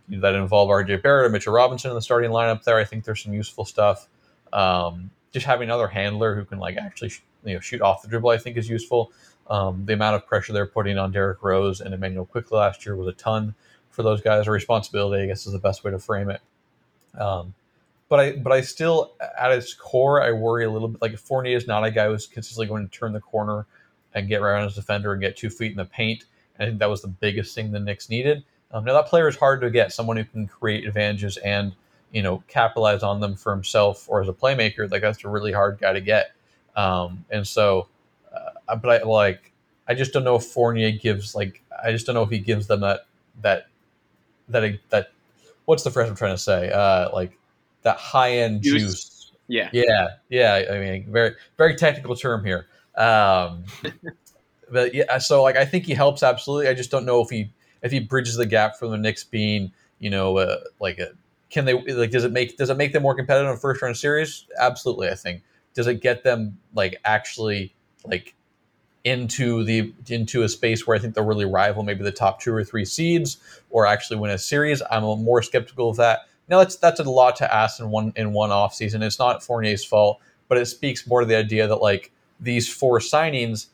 [0.08, 2.78] you know, that involve RJ Barrett or Mitchell Robinson in the starting lineup there.
[2.78, 4.08] I think there's some useful stuff.
[4.54, 8.08] Um, just having another handler who can like actually sh- you know shoot off the
[8.08, 9.12] dribble, I think is useful.
[9.50, 12.96] Um, the amount of pressure they're putting on Derrick Rose and Immanuel Quickley last year
[12.96, 13.56] was a ton
[13.90, 14.48] for those guys.
[14.48, 16.42] A responsibility, I guess, is the best way to frame it.
[17.20, 17.54] Um,
[18.10, 21.02] but I, but I still, at its core, I worry a little bit.
[21.02, 23.66] Like Fournier is not a guy who's consistently going to turn the corner
[24.14, 26.26] and get right on his defender and get two feet in the paint.
[26.60, 28.44] I think that was the biggest thing the Knicks needed.
[28.72, 31.74] Um, now that player is hard to get, someone who can create advantages and
[32.14, 34.90] you know capitalize on them for himself or as a playmaker.
[34.90, 36.32] Like that's a really hard guy to get.
[36.76, 37.90] Um, and so,
[38.34, 39.52] uh, but I like
[39.88, 42.68] I just don't know if Fournier gives like I just don't know if he gives
[42.68, 43.08] them that
[43.42, 43.68] that
[44.50, 45.12] that that
[45.66, 46.72] what's the phrase I'm trying to say?
[46.72, 47.38] Uh, like
[47.82, 48.82] that high end juice.
[48.82, 49.32] juice.
[49.48, 50.66] Yeah, yeah, yeah.
[50.72, 52.68] I mean, very very technical term here.
[52.96, 53.66] Um,
[54.72, 56.70] but yeah, so like I think he helps absolutely.
[56.70, 59.72] I just don't know if he if he bridges the gap from the Knicks being
[60.00, 61.10] you know uh, like a,
[61.54, 63.96] can they like does it make does it make them more competitive in first round
[63.96, 64.46] series?
[64.60, 65.44] Absolutely, I think.
[65.76, 68.36] Does it get them like actually like
[69.04, 72.54] into the into a space where I think they'll really rival maybe the top two
[72.54, 73.38] or three seeds
[73.70, 74.82] or actually win a series?
[74.90, 76.22] I'm more skeptical of that.
[76.50, 79.04] Now that's that's a lot to ask in one in one off season.
[79.04, 83.00] It's not Fournier's fault, but it speaks more to the idea that like these four
[83.00, 83.68] signings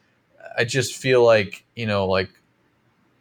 [0.58, 2.30] I just feel like you know, like,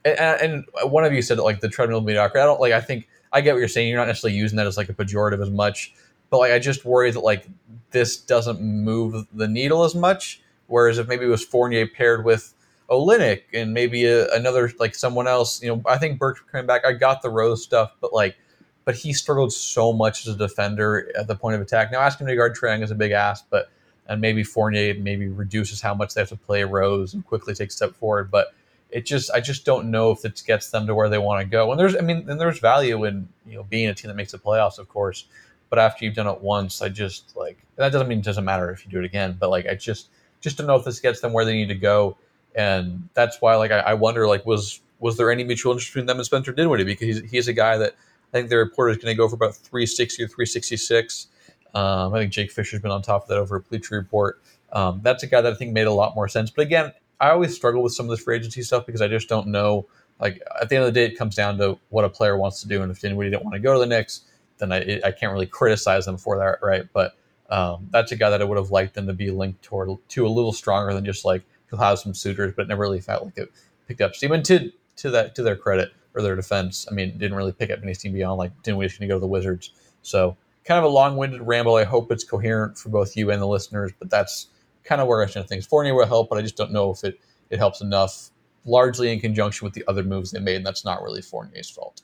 [0.04, 2.38] and, and one of you said like the treadmill mediocre.
[2.38, 2.72] I don't like.
[2.72, 3.88] I think I get what you're saying.
[3.88, 5.94] You're not necessarily using that as like a pejorative as much,
[6.30, 7.46] but like I just worry that like
[7.90, 10.42] this doesn't move the needle as much.
[10.66, 12.54] Whereas if maybe it was Fournier paired with
[12.90, 16.84] Olynyk and maybe a, another like someone else, you know, I think Burks coming back.
[16.84, 18.36] I got the Rose stuff, but like,
[18.84, 21.92] but he struggled so much as a defender at the point of attack.
[21.92, 23.70] Now asking him to guard Trae is a big ask, but
[24.06, 27.68] and maybe Fournier maybe reduces how much they have to play Rose and Quickley take
[27.68, 28.30] a step forward.
[28.30, 28.54] But
[28.90, 31.46] it just I just don't know if it gets them to where they want to
[31.46, 31.70] go.
[31.70, 34.32] And there's I mean and there's value in you know being a team that makes
[34.32, 35.26] the playoffs, of course.
[35.70, 38.70] But after you've done it once, I just like that doesn't mean it doesn't matter
[38.70, 39.36] if you do it again.
[39.38, 40.08] But like I just
[40.40, 42.16] just don't know if this gets them where they need to go.
[42.54, 46.06] And that's why like I, I wonder like was was there any mutual interest between
[46.06, 47.94] them and Spencer Dinwiddie because he's, he's a guy that
[48.32, 51.28] I think the report is going to go for about 360 or 366.
[51.74, 54.40] Um, I think Jake Fisher's been on top of that over a Bleacher Report.
[54.72, 56.50] Um, that's a guy that I think made a lot more sense.
[56.50, 59.28] But again, I always struggle with some of this free agency stuff because I just
[59.28, 59.86] don't know.
[60.20, 62.60] Like at the end of the day, it comes down to what a player wants
[62.62, 64.22] to do, and if anybody didn't want to go to the Knicks,
[64.58, 66.84] then I, I can't really criticize them for that, right?
[66.92, 67.16] But
[67.50, 70.26] um, that's a guy that I would have liked them to be linked toward to
[70.26, 73.38] a little stronger than just like he'll have some suitors, but never really felt like
[73.38, 73.52] it
[73.86, 74.32] picked up steam.
[74.32, 77.70] And to to that to their credit or their defense, I mean, didn't really pick
[77.70, 79.70] up any steam beyond like Dinwiddie's going to go to the Wizards.
[80.02, 81.76] So kind of a long-winded ramble.
[81.76, 84.48] I hope it's coherent for both you and the listeners, but that's
[84.88, 85.66] kind of where I stand things.
[85.66, 87.20] Fournier will help, but I just don't know if it
[87.50, 88.30] it helps enough.
[88.64, 92.02] Largely in conjunction with the other moves they made, and that's not really Fournier's fault.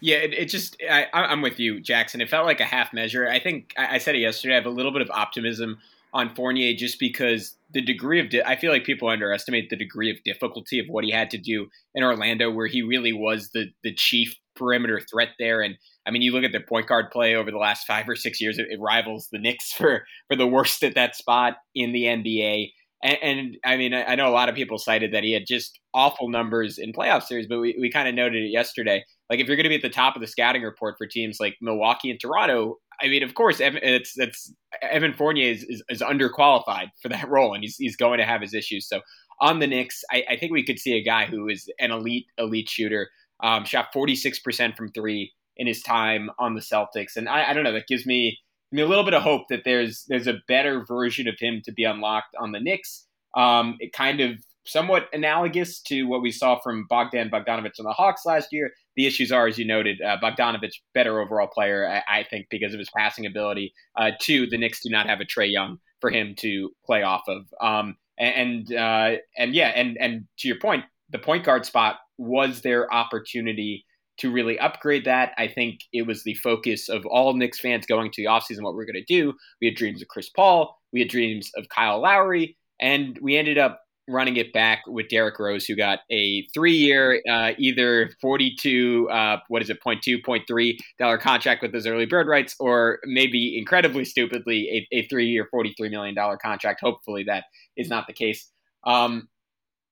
[0.00, 2.20] Yeah, it, it just I, am with you, Jackson.
[2.20, 3.28] It felt like a half measure.
[3.28, 4.54] I think I, I, said it yesterday.
[4.54, 5.78] I have a little bit of optimism
[6.14, 10.10] on Fournier just because the degree of di- I feel like people underestimate the degree
[10.10, 13.72] of difficulty of what he had to do in Orlando, where he really was the
[13.82, 17.34] the chief perimeter threat there, and I mean, you look at their point guard play
[17.34, 20.46] over the last five or six years; it, it rivals the Knicks for for the
[20.46, 22.72] worst at that spot in the NBA.
[23.04, 25.42] And, and I mean, I, I, know a lot of people cited that he had
[25.44, 29.04] just awful numbers in playoff series, but we, we kind of noted it yesterday.
[29.28, 31.38] Like, if you're going to be at the top of the scouting report for teams
[31.40, 36.00] like Milwaukee and Toronto, I mean, of course, it's it's Evan Fournier is, is, is
[36.00, 38.88] underqualified for that role, and he's he's going to have his issues.
[38.88, 39.00] So
[39.40, 42.26] on the Knicks, I, I think we could see a guy who is an elite
[42.38, 43.10] elite shooter.
[43.42, 47.64] Um, shot 46% from three in his time on the Celtics, and I, I don't
[47.64, 47.72] know.
[47.72, 48.38] That gives me
[48.72, 51.84] a little bit of hope that there's there's a better version of him to be
[51.84, 53.06] unlocked on the Knicks.
[53.34, 57.92] Um, it kind of somewhat analogous to what we saw from Bogdan Bogdanovich on the
[57.92, 58.70] Hawks last year.
[58.96, 62.72] The issues are, as you noted, uh, Bogdanovich better overall player, I, I, think, because
[62.72, 63.72] of his passing ability.
[63.96, 67.22] Uh, two, the Knicks do not have a Trae Young for him to play off
[67.28, 67.46] of.
[67.60, 72.62] Um, and uh, and yeah, and and to your point, the point guard spot was
[72.62, 73.84] their opportunity
[74.18, 75.32] to really upgrade that.
[75.38, 78.74] I think it was the focus of all Knicks fans going to the offseason what
[78.74, 79.34] we're going to do.
[79.60, 83.58] We had dreams of Chris Paul, we had dreams of Kyle Lowry, and we ended
[83.58, 89.38] up running it back with Derrick Rose, who got a three-year, uh, either forty-two, uh,
[89.48, 92.98] what is it, point two, point three dollar contract with his early bird rights, or
[93.04, 96.80] maybe incredibly stupidly a, a three-year, forty-three million dollar contract.
[96.82, 97.44] Hopefully, that
[97.76, 98.50] is not the case.
[98.84, 99.28] Um,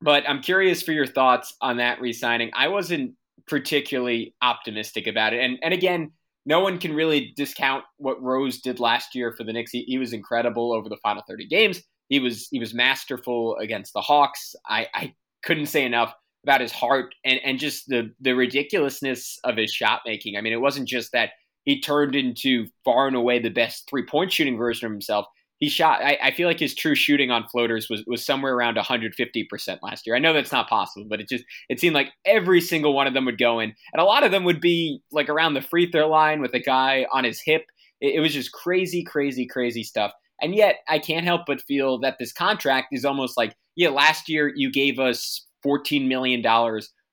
[0.00, 2.50] but I'm curious for your thoughts on that re-signing.
[2.54, 3.14] I wasn't
[3.46, 6.12] particularly optimistic about it, and and again,
[6.46, 9.70] no one can really discount what Rose did last year for the Knicks.
[9.70, 11.82] He, he was incredible over the final 30 games.
[12.08, 14.54] He was he was masterful against the Hawks.
[14.68, 19.56] I, I couldn't say enough about his heart and, and just the the ridiculousness of
[19.56, 20.36] his shot making.
[20.36, 21.30] I mean, it wasn't just that
[21.64, 25.26] he turned into far and away the best three point shooting version of himself.
[25.60, 26.02] He shot.
[26.02, 29.82] I, I, feel like his true shooting on floaters was was somewhere around 150 percent
[29.82, 30.16] last year.
[30.16, 33.12] I know that's not possible, but it just it seemed like every single one of
[33.12, 35.90] them would go in, and a lot of them would be like around the free
[35.90, 37.66] throw line with a guy on his hip.
[38.00, 40.12] It, it was just crazy, crazy, crazy stuff.
[40.40, 44.28] And yet, I can't help but feel that this contract is almost like, yeah, last
[44.28, 46.42] year you gave us $14 million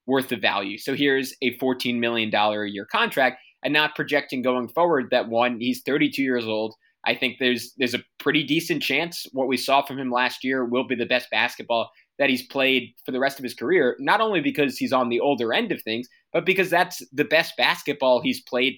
[0.05, 0.77] worth of value.
[0.77, 5.59] So here's a $14 million a year contract, and not projecting going forward that one,
[5.59, 6.75] he's 32 years old.
[7.07, 10.65] I think there's there's a pretty decent chance what we saw from him last year
[10.65, 11.89] will be the best basketball
[12.19, 15.21] that he's played for the rest of his career, not only because he's on the
[15.21, 18.77] older end of things, but because that's the best basketball he's played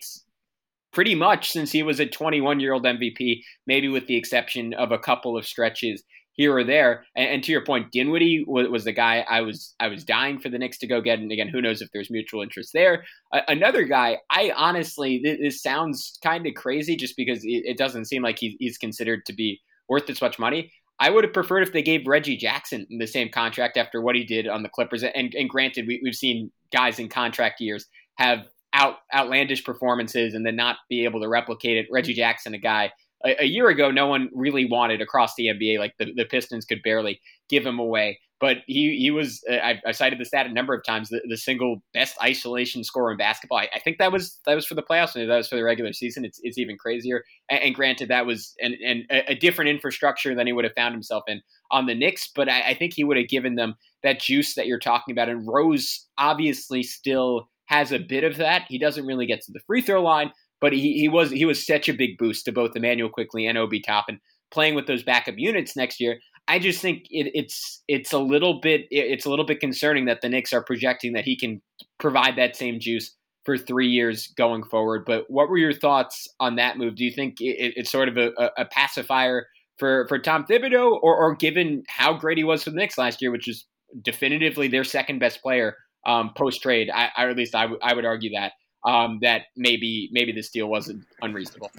[0.92, 4.92] pretty much since he was a 21 year old MVP, maybe with the exception of
[4.92, 6.04] a couple of stretches
[6.40, 7.04] here or there.
[7.18, 10.40] And, and to your point, Dinwiddie was, was, the guy I was I was dying
[10.40, 11.20] for the Knicks to go get.
[11.20, 13.04] And again, who knows if there's mutual interest there?
[13.34, 17.78] Uh, another guy, I honestly this, this sounds kind of crazy just because it, it
[17.78, 20.72] doesn't seem like he, he's considered to be worth this much money.
[20.98, 24.24] I would have preferred if they gave Reggie Jackson the same contract after what he
[24.24, 25.04] did on the Clippers.
[25.04, 30.46] And, and granted, we, we've seen guys in contract years have out outlandish performances and
[30.46, 31.88] then not be able to replicate it.
[31.92, 32.94] Reggie Jackson, a guy
[33.26, 35.80] a, a year ago, no one really wanted across the NBA.
[35.80, 38.20] Like the, the Pistons could barely give him away.
[38.40, 41.22] But he he was uh, I, I, cited the stat a number of times the,
[41.28, 43.58] the single best isolation scorer in basketball.
[43.58, 45.64] I, I, think that was that was for the playoffs and that was for the
[45.64, 46.24] regular season.
[46.24, 47.26] It's it's even crazier.
[47.50, 50.94] And, and granted, that was an, an, a different infrastructure than he would have found
[50.94, 52.30] himself in on the Knicks.
[52.34, 55.28] But I, I think he would have given them that juice that you're talking about.
[55.28, 58.64] And Rose obviously still has a bit of that.
[58.70, 61.66] He doesn't really get to the free throw line, but he, he was he was
[61.66, 64.20] such a big boost to both Immanuel Quickley and Obi Toppin
[64.52, 66.20] playing with those backup units next year.
[66.48, 70.22] I just think it, it's it's a little bit it's a little bit concerning that
[70.22, 71.62] the Knicks are projecting that he can
[72.00, 75.04] provide that same juice for three years going forward.
[75.06, 76.96] But what were your thoughts on that move?
[76.96, 81.16] Do you think it, it's sort of a, a, pacifier for for Tom Thibodeau, or,
[81.16, 83.66] or given how great he was for the Knicks last year, which is
[84.04, 86.90] definitively their second best player um, post trade.
[86.94, 88.54] I, or at least I, w- I would argue that
[88.86, 91.72] um, that maybe maybe this deal wasn't unreasonable.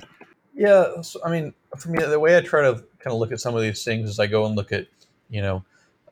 [0.55, 3.41] Yeah, so, I mean, for me, the way I try to kind of look at
[3.41, 4.87] some of these things is I go and look at
[5.31, 5.65] you know,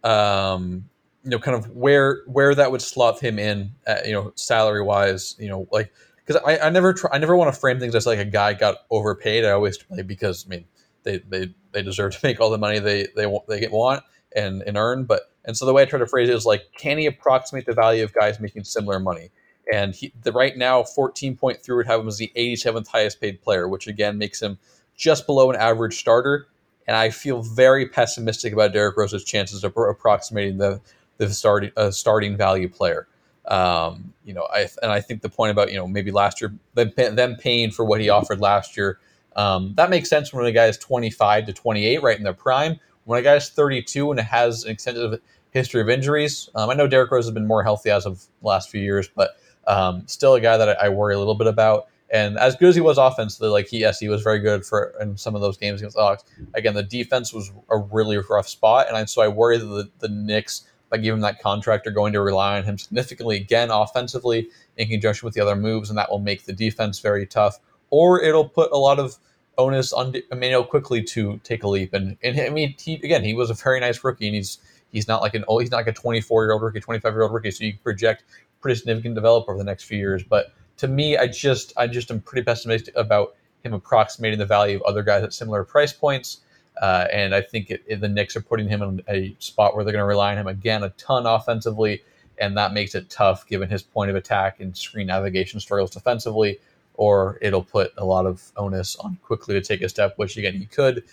[0.04, 0.88] um,
[1.24, 4.82] you know, kind of where where that would slot him in, at, you know, salary
[4.82, 5.92] wise, you know, like
[6.24, 8.54] because I, I never try I never want to frame things as like a guy
[8.54, 9.44] got overpaid.
[9.44, 10.64] I always because I mean
[11.02, 14.04] they they they deserve to make all the money they they they want
[14.36, 16.64] and and earn, but and so the way I try to phrase it is like,
[16.76, 19.30] can he approximate the value of guys making similar money?
[19.72, 23.68] And he, the right now, 14.3 would have him as the 87th highest paid player,
[23.68, 24.58] which again makes him
[24.96, 26.48] just below an average starter.
[26.86, 30.80] And I feel very pessimistic about Derrick Rose's chances of approximating the
[31.18, 33.08] the starting uh, starting value player.
[33.46, 36.54] Um, you know, I and I think the point about you know maybe last year
[36.74, 38.98] them, them paying for what he offered last year
[39.38, 42.80] um, that makes sense when a guy is 25 to 28, right in their prime.
[43.04, 45.20] When a guy is 32 and has an extensive
[45.52, 46.50] history of injuries.
[46.56, 49.08] Um, I know Derrick Rose has been more healthy as of the last few years,
[49.08, 51.88] but um, still a guy that I, I, worry a little bit about.
[52.10, 54.94] And as good as he was offensively, like he, yes, he was very good for
[54.98, 56.24] in some of those games against the Hawks.
[56.54, 59.90] Again, the defense was a really rough spot, and I, so I worry that the,
[59.98, 63.70] the Knicks, by giving him that contract, are going to rely on him significantly again
[63.70, 67.58] offensively in conjunction with the other moves, and that will make the defense very tough.
[67.90, 69.18] Or it'll put a lot of
[69.58, 71.92] onus on Immanuel Quickley to take a leap.
[71.92, 74.58] And, and I mean, he again, he was a very nice rookie, and he's
[74.90, 77.22] He's not like an oh, he's not like a 24 year old rookie, 25 year
[77.22, 77.50] old rookie.
[77.50, 78.24] So you project
[78.60, 80.22] pretty significant developer over the next few years.
[80.22, 84.76] But to me, I just I just am pretty pessimistic about him approximating the value
[84.76, 86.38] of other guys at similar price points.
[86.80, 89.84] Uh, and I think it, it, the Knicks are putting him in a spot where
[89.84, 92.02] they're going to rely on him again a ton offensively,
[92.38, 96.58] and that makes it tough given his point of attack and screen navigation struggles defensively.
[96.94, 100.54] Or it'll put a lot of onus on Quickley to take a step, which again
[100.54, 101.04] he could,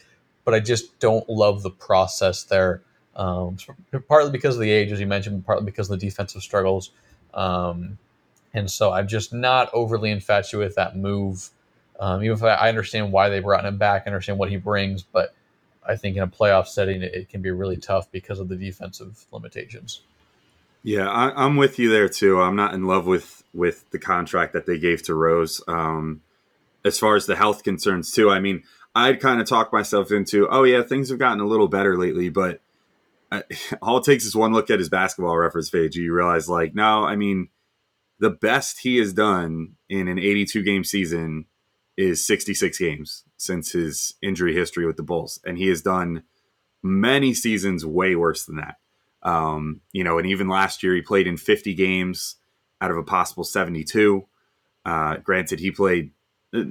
[0.43, 2.81] but I just don't love the process there
[3.15, 3.57] um,
[4.07, 6.91] partly because of the age, as you mentioned, partly because of the defensive struggles.
[7.35, 7.97] Um,
[8.53, 11.49] and so I'm just not overly infatuated with that move.
[11.99, 14.57] Um, even if I, I, understand why they brought him back, I understand what he
[14.57, 15.35] brings, but
[15.87, 18.55] I think in a playoff setting, it, it can be really tough because of the
[18.55, 20.01] defensive limitations.
[20.83, 22.41] Yeah, I, am with you there too.
[22.41, 25.61] I'm not in love with with the contract that they gave to Rose.
[25.67, 26.21] Um,
[26.83, 28.63] as far as the health concerns too, I mean,
[28.93, 32.29] I'd kind of talk myself into, oh yeah, things have gotten a little better lately,
[32.29, 32.61] but
[33.81, 35.95] all it takes is one look at his basketball reference page.
[35.95, 37.49] You realize, like, no, I mean,
[38.19, 41.45] the best he has done in an 82 game season
[41.97, 46.23] is 66 games since his injury history with the Bulls, and he has done
[46.83, 48.75] many seasons way worse than that.
[49.23, 52.35] Um, you know, and even last year he played in 50 games
[52.79, 54.25] out of a possible 72.
[54.85, 56.11] Uh, granted, he played
[56.53, 56.63] uh,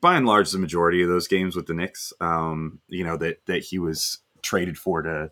[0.00, 2.12] by and large the majority of those games with the Knicks.
[2.20, 5.30] Um, you know that that he was traded for to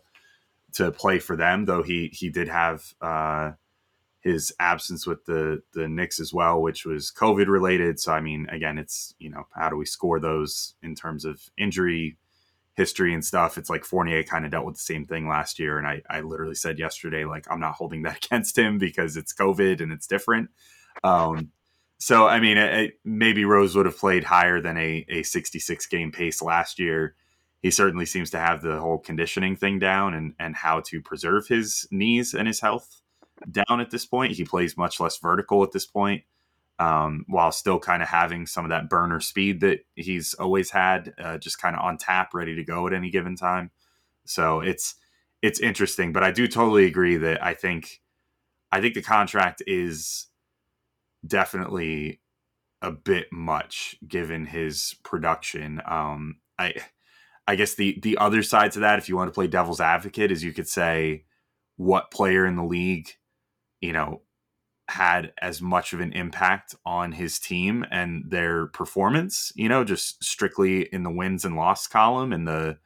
[0.73, 3.51] to play for them, though he he did have uh,
[4.21, 7.99] his absence with the the Knicks as well, which was COVID related.
[7.99, 11.41] So I mean, again, it's you know how do we score those in terms of
[11.57, 12.17] injury
[12.75, 13.57] history and stuff?
[13.57, 16.21] It's like Fournier kind of dealt with the same thing last year, and I I
[16.21, 20.07] literally said yesterday like I'm not holding that against him because it's COVID and it's
[20.07, 20.49] different.
[21.03, 21.51] Um,
[21.97, 25.85] so I mean, it, it, maybe Rose would have played higher than a a 66
[25.87, 27.15] game pace last year.
[27.61, 31.47] He certainly seems to have the whole conditioning thing down and and how to preserve
[31.47, 33.01] his knees and his health
[33.49, 34.33] down at this point.
[34.33, 36.23] He plays much less vertical at this point,
[36.79, 41.13] um, while still kind of having some of that burner speed that he's always had,
[41.19, 43.71] uh, just kind of on tap, ready to go at any given time.
[44.25, 44.95] So it's
[45.41, 48.01] it's interesting, but I do totally agree that I think
[48.71, 50.27] I think the contract is
[51.25, 52.21] definitely
[52.81, 55.81] a bit much given his production.
[55.85, 56.73] Um, I
[57.51, 60.31] I guess the the other side to that, if you want to play devil's advocate,
[60.31, 61.25] is you could say
[61.77, 63.09] what player in the league
[63.81, 64.21] you know,
[64.87, 70.23] had as much of an impact on his team and their performance, you know, just
[70.23, 72.77] strictly in the wins and loss column and the,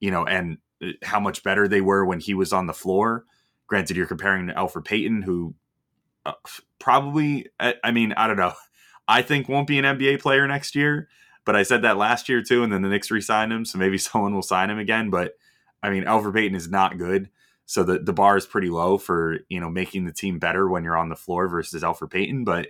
[0.00, 3.24] you know, and uh, how much better they were when he was on the floor.
[3.66, 5.54] Granted, you're comparing to Elfrid Payton, who
[6.24, 6.32] uh,
[6.78, 8.54] probably, I mean, I don't know.
[9.10, 11.08] I think won't be an NBA player next year,
[11.48, 13.96] but I said that last year too, and then the Knicks re-signed him, so maybe
[13.98, 15.08] someone will sign him again.
[15.08, 15.38] But
[15.82, 17.30] I mean, Elfrid Payton is not good.
[17.64, 20.84] So the, the bar is pretty low for, you know, making the team better when
[20.84, 22.44] you're on the floor versus Elfrid Payton.
[22.44, 22.66] But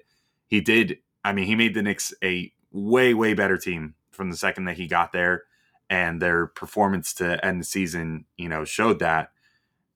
[0.47, 4.37] he did, I mean, he made the Knicks a way, way better team from the
[4.37, 5.43] second that he got there.
[5.91, 9.33] And their performance to end the season, you know, showed that.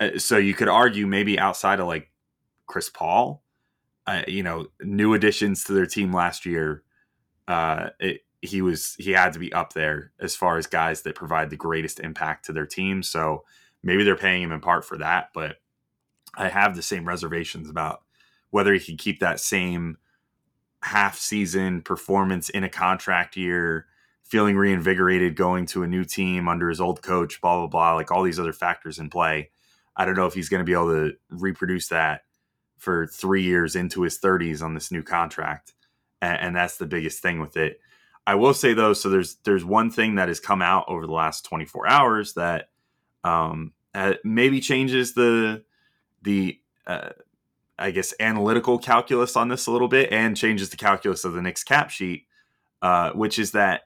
[0.00, 2.10] Uh, so you could argue maybe outside of like
[2.66, 3.44] Chris Paul,
[4.08, 6.82] uh, you know, new additions to their team last year,
[7.46, 11.14] uh, it, he was he had to be up there as far as guys that
[11.14, 13.02] provide the greatest impact to their team.
[13.02, 13.44] So
[13.82, 15.56] Maybe they're paying him in part for that, but
[16.34, 18.02] I have the same reservations about
[18.50, 19.98] whether he can keep that same
[20.82, 23.86] half season performance in a contract year,
[24.22, 28.10] feeling reinvigorated, going to a new team under his old coach, blah, blah, blah, like
[28.10, 29.50] all these other factors in play.
[29.96, 32.22] I don't know if he's going to be able to reproduce that
[32.78, 35.74] for three years into his 30s on this new contract.
[36.20, 37.80] And, and that's the biggest thing with it.
[38.26, 41.12] I will say though, so there's there's one thing that has come out over the
[41.12, 42.68] last 24 hours that
[43.24, 43.72] um,
[44.24, 45.64] maybe changes the
[46.22, 47.10] the uh,
[47.78, 51.42] I guess analytical calculus on this a little bit and changes the calculus of the
[51.42, 52.26] Knicks cap sheet,
[52.80, 53.82] uh, which is that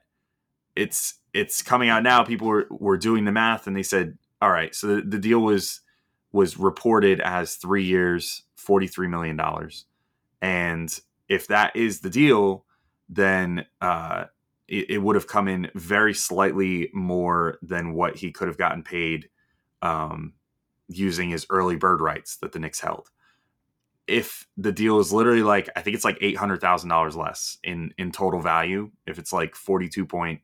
[0.75, 2.23] it's it's coming out now.
[2.23, 5.39] People were, were doing the math and they said, all right, so the, the deal
[5.39, 5.81] was
[6.31, 9.85] was reported as three years, forty three million dollars,
[10.41, 12.65] and if that is the deal,
[13.09, 14.25] then uh,
[14.67, 18.83] it, it would have come in very slightly more than what he could have gotten
[18.83, 19.29] paid
[19.81, 20.33] um,
[20.87, 23.09] using his early bird rights that the Knicks held.
[24.07, 27.57] If the deal is literally like, I think it's like eight hundred thousand dollars less
[27.63, 28.91] in in total value.
[29.05, 30.41] If it's like forty two point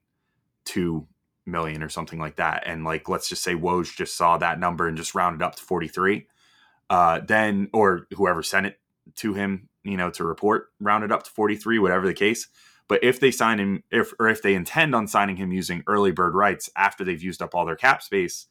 [0.66, 1.08] two
[1.46, 4.88] million or something like that, and like let's just say Woj just saw that number
[4.88, 6.28] and just rounded up to forty three,
[6.90, 8.80] uh, then or whoever sent it
[9.16, 12.48] to him, you know, to report rounded up to forty three, whatever the case
[12.88, 16.12] but if they sign him, if or if they intend on signing him using early
[16.12, 18.48] bird rights after they've used up all their cap space,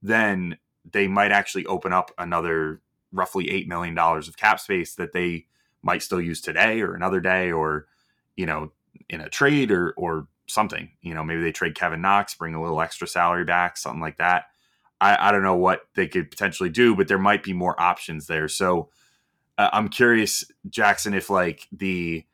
[0.00, 0.56] then
[0.90, 2.80] they might actually open up another
[3.12, 5.46] roughly eight million dollars of cap space that they
[5.82, 7.86] might still use today or another day or
[8.36, 8.72] you know
[9.10, 10.90] in a trade or or something.
[11.00, 14.18] You know, maybe they trade Kevin Knox, bring a little extra salary back, something like
[14.18, 14.44] that.
[15.00, 18.26] I, I don't know what they could potentially do, but there might be more options
[18.28, 18.48] there.
[18.48, 18.90] So
[19.62, 22.24] uh, I'm curious, Jackson, if like the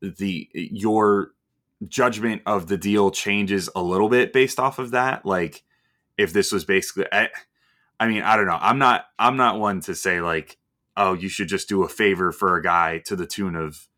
[0.00, 1.32] the your
[1.88, 5.62] judgment of the deal changes a little bit based off of that like
[6.16, 7.28] if this was basically I,
[8.00, 10.56] I mean i don't know i'm not i'm not one to say like
[10.96, 13.88] oh you should just do a favor for a guy to the tune of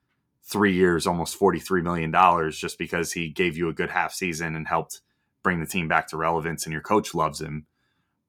[0.42, 4.56] three years almost 43 million dollars just because he gave you a good half season
[4.56, 5.00] and helped
[5.42, 7.66] bring the team back to relevance and your coach loves him.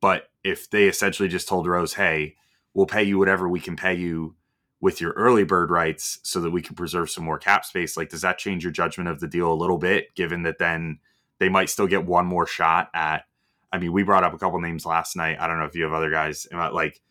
[0.01, 2.35] But if they essentially just told Rose, hey,
[2.73, 4.35] we'll pay you whatever we can pay you
[4.81, 8.09] with your early bird rights so that we can preserve some more cap space, like
[8.09, 10.99] does that change your judgment of the deal a little bit, given that then
[11.39, 13.25] they might still get one more shot at
[13.71, 15.37] I mean, we brought up a couple names last night.
[15.39, 17.01] I don't know if you have other guys like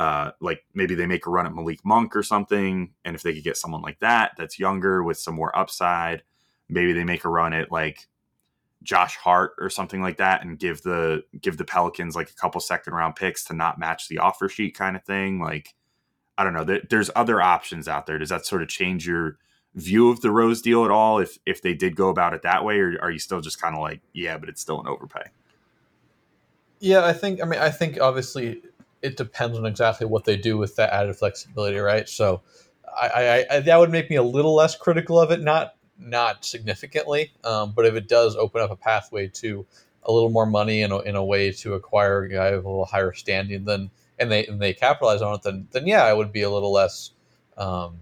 [0.00, 3.32] uh, like maybe they make a run at Malik Monk or something, and if they
[3.32, 6.22] could get someone like that that's younger with some more upside,
[6.68, 8.06] maybe they make a run at like
[8.84, 12.60] Josh Hart or something like that, and give the give the Pelicans like a couple
[12.60, 15.40] second round picks to not match the offer sheet kind of thing.
[15.40, 15.74] Like
[16.38, 18.18] I don't know, there's other options out there.
[18.18, 19.38] Does that sort of change your
[19.74, 21.18] view of the Rose deal at all?
[21.18, 23.74] If if they did go about it that way, or are you still just kind
[23.74, 25.24] of like, yeah, but it's still an overpay?
[26.80, 27.42] Yeah, I think.
[27.42, 28.62] I mean, I think obviously
[29.00, 32.08] it depends on exactly what they do with that added flexibility, right?
[32.08, 32.42] So,
[33.00, 35.74] I, I, I that would make me a little less critical of it, not
[36.04, 39.66] not significantly, um, but if it does open up a pathway to
[40.04, 42.84] a little more money in a, in a way to acquire a guy a little
[42.84, 46.32] higher standing, then and they and they capitalize on it, then then yeah, I would
[46.32, 47.10] be a little less
[47.56, 47.96] um,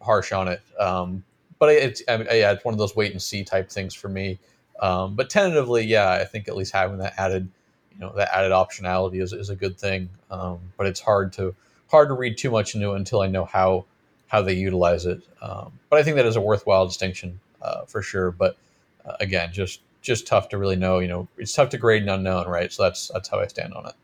[0.00, 0.60] harsh on it.
[0.78, 1.24] Um,
[1.58, 4.08] but it's I mean, yeah, it's one of those wait and see type things for
[4.08, 4.38] me.
[4.80, 7.48] Um, but tentatively, yeah, I think at least having that added
[7.92, 10.08] you know that added optionality is, is a good thing.
[10.30, 11.54] Um, but it's hard to
[11.88, 13.84] hard to read too much into it until I know how
[14.32, 15.20] how they utilize it.
[15.42, 18.30] Um, but I think that is a worthwhile distinction uh, for sure.
[18.30, 18.56] But
[19.04, 21.00] uh, again, just just tough to really know.
[21.00, 22.72] You know, it's tough to grade an unknown, right?
[22.72, 23.94] So that's that's how I stand on it.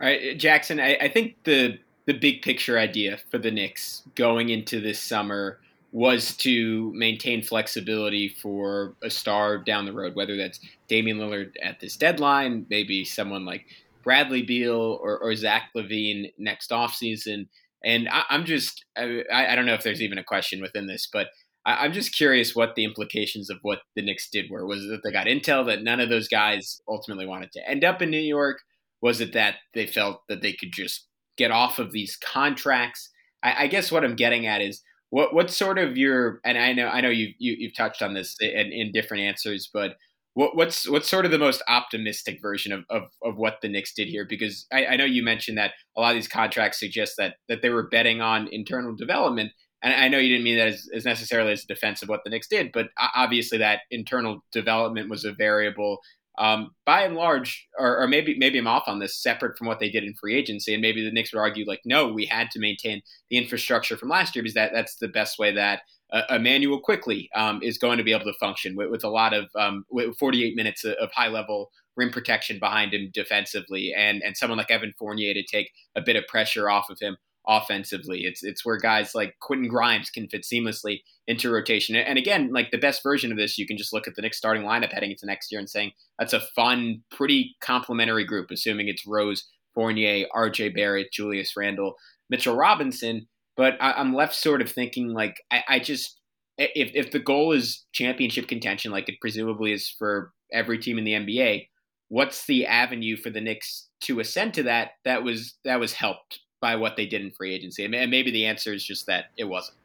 [0.00, 0.80] All right, Jackson.
[0.80, 5.60] I, I think the the big picture idea for the Knicks going into this summer
[5.92, 10.58] was to maintain flexibility for a star down the road, whether that's
[10.88, 13.66] Damian Lillard at this deadline, maybe someone like
[14.02, 17.46] Bradley Beal or, or Zach LaVine next offseason.
[17.84, 21.08] And I, am just, I, I, don't know if there's even a question within this,
[21.12, 21.28] but
[21.64, 24.66] I, am just curious what the implications of what the Knicks did were.
[24.66, 27.84] Was it that they got intel that none of those guys ultimately wanted to end
[27.84, 28.58] up in New York?
[29.00, 31.06] Was it that they felt that they could just
[31.36, 33.10] get off of these contracts?
[33.42, 36.72] I, I guess what I'm getting at is what what's sort of your and I
[36.72, 39.96] know I know you, you you've touched on this in, in different answers, but
[40.34, 43.92] what, what's what's sort of the most optimistic version of, of, of what the Knicks
[43.92, 44.24] did here?
[44.24, 47.60] Because I, I, know you mentioned that a lot of these contracts suggest that that
[47.62, 49.52] they were betting on internal development,
[49.82, 52.20] and I know you didn't mean that as, as necessarily as a defense of what
[52.24, 55.98] the Knicks did, but obviously that internal development was a variable
[56.38, 59.80] um, by and large, or, or, maybe maybe I'm off on this, separate from what
[59.80, 62.50] they did in free agency, and maybe the Knicks would argue like, no, we had
[62.52, 65.82] to maintain the infrastructure from last year because that that's the best way that
[66.12, 69.32] uh, Immanuel Quickley um, is going to be able to function with, with a lot
[69.32, 74.36] of um, with 48 minutes of high level rim protection behind him defensively, and and
[74.36, 78.24] someone like Evan Fournier to take a bit of pressure off of him offensively.
[78.24, 81.96] It's it's where guys like Quentin Grimes can fit seamlessly into rotation.
[81.96, 84.38] And again, like the best version of this, you can just look at the Knicks
[84.38, 88.88] starting lineup heading into next year and saying that's a fun, pretty complementary group, assuming
[88.88, 91.94] it's Rose, Fournier, RJ Barrett, Julius Randle,
[92.30, 93.28] Mitchell Robinson.
[93.56, 96.18] But I, am left sort of thinking like I, I just
[96.58, 101.04] if if the goal is championship contention, like it presumably is for every team in
[101.04, 101.68] the NBA,
[102.08, 106.40] what's the avenue for the Knicks to ascend to that that was that was helped
[106.60, 107.84] by what they did in free agency?
[107.84, 109.78] And maybe the answer is just that it wasn't.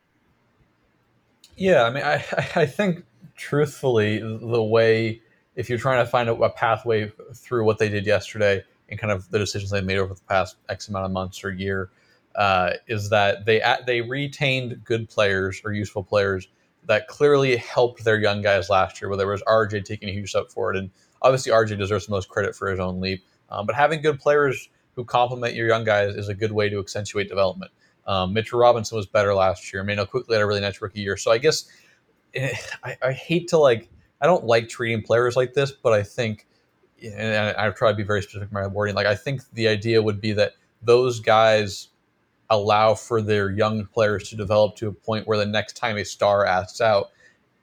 [1.55, 2.23] Yeah, I mean, I,
[2.55, 3.03] I think
[3.35, 5.21] truthfully, the way
[5.55, 9.11] if you're trying to find a, a, pathway through what they did yesterday and kind
[9.11, 11.89] of the decisions they made over the past X amount of months or year,
[12.37, 16.47] uh, is that they they retained good players or useful players
[16.85, 19.09] that clearly helped their young guys last year.
[19.09, 20.89] Whether it was RJ taking a huge step forward, and
[21.21, 24.69] obviously RJ deserves the most credit for his own leap, um, but having good players
[24.95, 27.71] who complement your young guys is a good way to accentuate development.
[28.07, 29.81] Um, Mitchell Robinson was better last year.
[29.81, 31.17] Immanuel Quickley had a really nice rookie year.
[31.17, 31.65] So I guess
[32.33, 33.89] eh, I, I, hate to like,
[34.21, 36.47] I don't like treating players like this, but I think,
[37.03, 38.95] and I, I try to be very specific in my wording.
[38.95, 41.89] Like I think the idea would be that those guys
[42.49, 46.05] allow for their young players to develop to a point where the next time a
[46.05, 47.11] star asks out,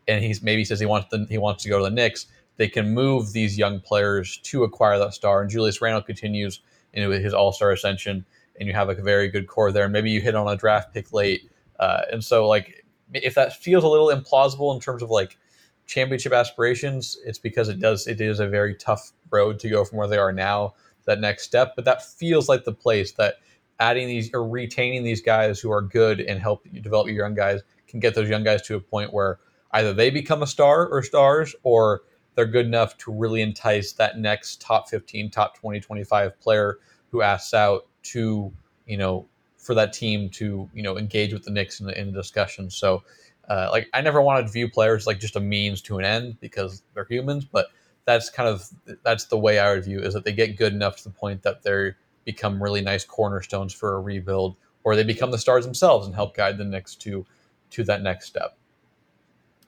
[0.06, 2.26] and he's maybe says he wants the, he wants to go to the Knicks,
[2.56, 5.40] they can move these young players to acquire that star.
[5.40, 6.60] And Julius Randle continues
[6.92, 8.24] into his All Star ascension,
[8.58, 9.84] and you have a very good core there.
[9.84, 13.56] And maybe you hit on a draft pick late, uh, and so like if that
[13.56, 15.38] feels a little implausible in terms of like
[15.86, 19.98] championship aspirations, it's because it does it is a very tough road to go from
[19.98, 20.74] where they are now
[21.06, 21.74] that next step.
[21.76, 23.36] But that feels like the place that
[23.80, 27.34] adding these or retaining these guys who are good and help you develop your young
[27.34, 29.38] guys can get those young guys to a point where
[29.72, 32.02] either they become a star or stars or
[32.34, 36.78] they're good enough to really entice that next top 15, top 20, 25 player
[37.10, 38.52] who asks out to,
[38.86, 42.06] you know, for that team to, you know, engage with the Knicks in the, in
[42.06, 42.68] the discussion.
[42.68, 43.02] So,
[43.48, 46.40] uh, like, I never wanted to view players like just a means to an end
[46.40, 47.68] because they're humans, but
[48.04, 48.68] that's kind of
[49.02, 51.42] that's the way I would view is that they get good enough to the point
[51.42, 51.94] that they
[52.24, 56.36] become really nice cornerstones for a rebuild, or they become the stars themselves and help
[56.36, 57.26] guide the Knicks to
[57.70, 58.56] to that next step.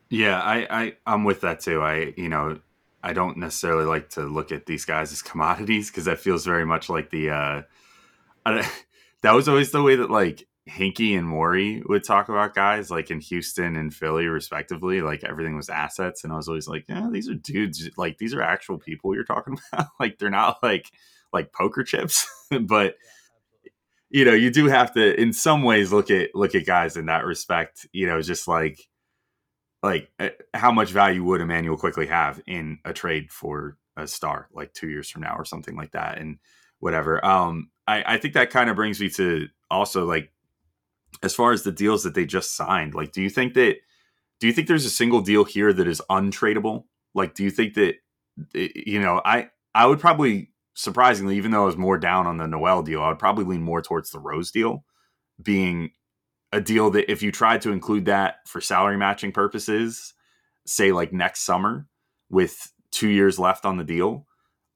[0.08, 1.80] Yeah, I, I I'm with that too.
[1.82, 2.60] I you know
[3.02, 6.66] I don't necessarily like to look at these guys as commodities because that feels very
[6.66, 7.62] much like the uh,
[8.44, 8.70] I,
[9.22, 13.10] that was always the way that like Hinkie and Morey would talk about guys like
[13.10, 15.00] in Houston and Philly, respectively.
[15.00, 17.88] Like everything was assets, and I was always like, yeah, these are dudes.
[17.96, 19.88] Like these are actual people you're talking about.
[20.00, 20.90] like they're not like
[21.36, 22.26] like poker chips,
[22.62, 22.96] but
[24.08, 27.06] you know, you do have to in some ways look at look at guys in
[27.06, 27.86] that respect.
[27.92, 28.80] You know, just like
[29.82, 34.48] like uh, how much value would Immanuel Quickley have in a trade for a star
[34.52, 36.38] like two years from now or something like that, and
[36.80, 37.24] whatever.
[37.24, 40.32] Um, I I think that kind of brings me to also like
[41.22, 43.76] as far as the deals that they just signed, like, do you think that
[44.40, 46.84] do you think there's a single deal here that is untradeable?
[47.14, 47.96] Like, do you think that
[48.54, 52.46] you know, I I would probably surprisingly, even though I was more down on the
[52.46, 54.84] Noel deal, I would probably lean more towards the Rose deal
[55.42, 55.90] being
[56.52, 60.14] a deal that if you tried to include that for salary matching purposes,
[60.66, 61.86] say like next summer
[62.30, 64.26] with two years left on the deal,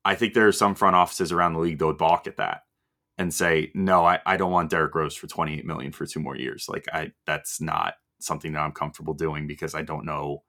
[0.05, 2.63] I think there are some front offices around the league that would balk at that
[3.19, 6.37] and say, no, I, I don't want Derrick Rose for 28 million for two more
[6.37, 6.67] years.
[6.69, 10.45] Like I, that's not something that I'm comfortable doing because I don't know,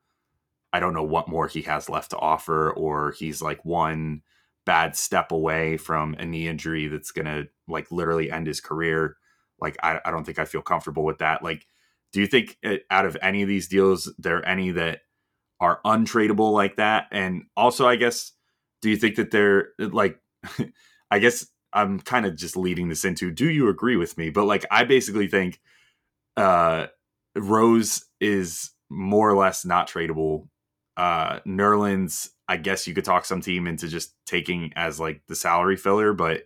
[0.72, 4.22] I don't know what more he has left to offer, or he's like one
[4.66, 9.18] bad step away from a knee injury that's going to like literally end his career.
[9.59, 11.43] Like, I, I don't think I feel comfortable with that.
[11.43, 11.66] Like,
[12.14, 15.01] do you think it, uh, out of any of these deals, there are any that
[15.59, 17.07] are untradeable like that?
[17.12, 18.32] And also, I guess,
[18.82, 20.20] do you think that they're like,
[21.12, 24.30] I guess I'm kind of just leading this into do you agree with me?
[24.30, 25.59] But like I basically think
[26.38, 26.88] uh
[27.36, 30.47] Rose is more or less not tradable.
[30.97, 35.38] Uh Nerlens, I guess you could talk some team into just taking as like the
[35.38, 36.43] salary filler, but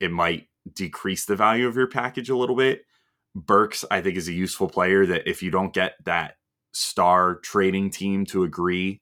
[0.00, 2.82] it might decrease the value of your package a little bit.
[3.36, 6.38] Burks, I think, is a useful player that if you don't get that
[6.72, 9.00] star trading team to agree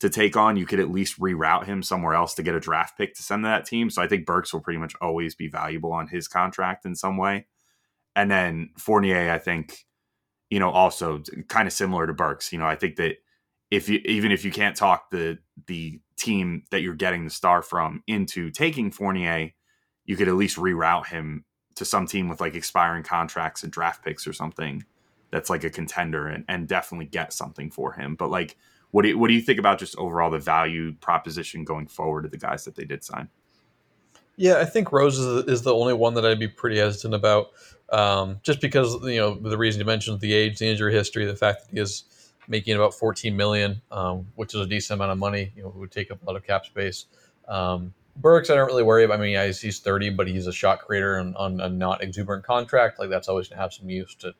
[0.00, 2.96] to take on, you could at least reroute him somewhere else to get a draft
[2.96, 3.90] pick to send to that team.
[3.90, 7.18] So I think Burks will pretty much always be valuable on his contract in some
[7.18, 7.44] way.
[8.16, 9.84] And then Fournier, I think,
[10.48, 12.54] you know, also kind of similar to Burks.
[12.54, 13.16] You know, I think that
[13.74, 17.62] if you even if you can't talk the the team that you're getting the star
[17.62, 19.50] from into taking Fournier,
[20.04, 21.44] you could at least reroute him
[21.74, 24.84] to some team with like expiring contracts and draft picks or something
[25.30, 28.14] that's like a contender and, and definitely get something for him.
[28.14, 28.56] But like
[28.92, 32.22] what do you, what do you think about just overall the value proposition going forward
[32.22, 33.28] to the guys that they did sign?
[34.36, 37.48] Yeah, I think Rose is, the only one that I'd be pretty hesitant about,
[37.90, 41.34] um, just because you know the reason you mentioned the age, the injury history, the
[41.34, 42.04] fact that he is
[42.48, 45.52] making about 14 million, um, which is a decent amount of money.
[45.56, 47.06] You know, it would take up a lot of cap space.
[47.48, 49.18] Um, Burks, I don't really worry about.
[49.18, 52.98] I mean, he's 30, but he's a shot creator on, on a not exuberant contract.
[52.98, 54.34] Like that's always going to have some use to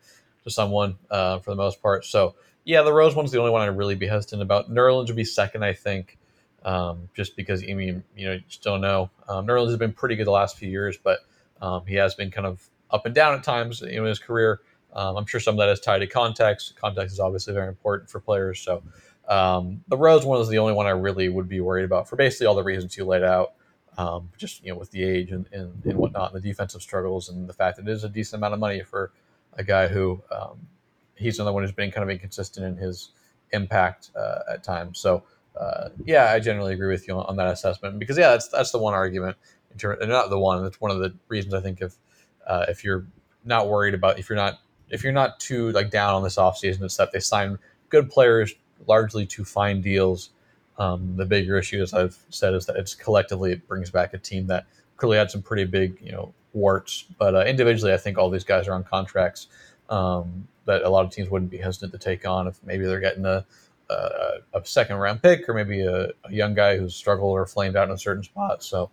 [0.44, 2.04] to someone uh, for the most part.
[2.04, 2.34] So
[2.64, 4.70] yeah, the Rose one's the only one I'd really be hesitant about.
[4.70, 6.18] Nerlens would be second, I think,
[6.64, 9.10] um, just because I mean, you know, you just don't know.
[9.28, 11.20] Um, Nerlens has been pretty good the last few years, but
[11.60, 14.60] um, he has been kind of up and down at times in his career.
[14.94, 16.74] Um, I'm sure some of that is tied to context.
[16.76, 18.60] Context is obviously very important for players.
[18.60, 18.82] So
[19.28, 22.16] um, the Rose one is the only one I really would be worried about for
[22.16, 23.54] basically all the reasons you laid out.
[23.96, 27.28] Um, just you know, with the age and, and, and whatnot, and the defensive struggles,
[27.28, 29.12] and the fact that it is a decent amount of money for
[29.52, 30.66] a guy who um,
[31.14, 33.10] he's another one who's been kind of inconsistent in his
[33.52, 34.98] impact uh, at times.
[34.98, 35.22] So
[35.58, 38.72] uh, yeah, I generally agree with you on, on, that assessment because yeah, that's that's
[38.72, 39.36] the one argument.
[39.70, 40.62] In terms, and not the one.
[40.62, 41.94] That's one of the reasons I think if
[42.46, 43.06] uh, if you're
[43.44, 44.58] not worried about if you're not
[44.90, 47.58] if you're not too like down on this offseason and stuff, they sign
[47.88, 48.54] good players
[48.86, 50.30] largely to find deals.
[50.78, 54.18] Um, the bigger issue, as I've said, is that it's collectively it brings back a
[54.18, 54.66] team that
[54.96, 58.44] clearly had some pretty big you know warts, but uh, individually, I think all these
[58.44, 59.48] guys are on contracts.
[59.90, 63.00] Um, that a lot of teams wouldn't be hesitant to take on if maybe they're
[63.00, 63.44] getting a
[63.90, 67.76] a, a second round pick or maybe a, a, young guy who's struggled or flamed
[67.76, 68.62] out in a certain spot.
[68.62, 68.90] So,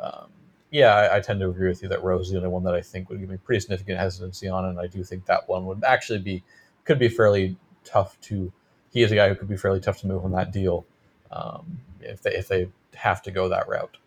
[0.00, 0.28] um,
[0.72, 2.74] yeah, I, I, tend to agree with you that Rose is the only one that
[2.74, 5.66] I think would give me pretty significant hesitancy on, and I do think that one
[5.66, 6.42] would actually be
[6.84, 8.52] could be fairly tough to.
[8.90, 10.86] He is a guy who could be fairly tough to move on that deal
[11.30, 13.98] um, if they if they have to go that route.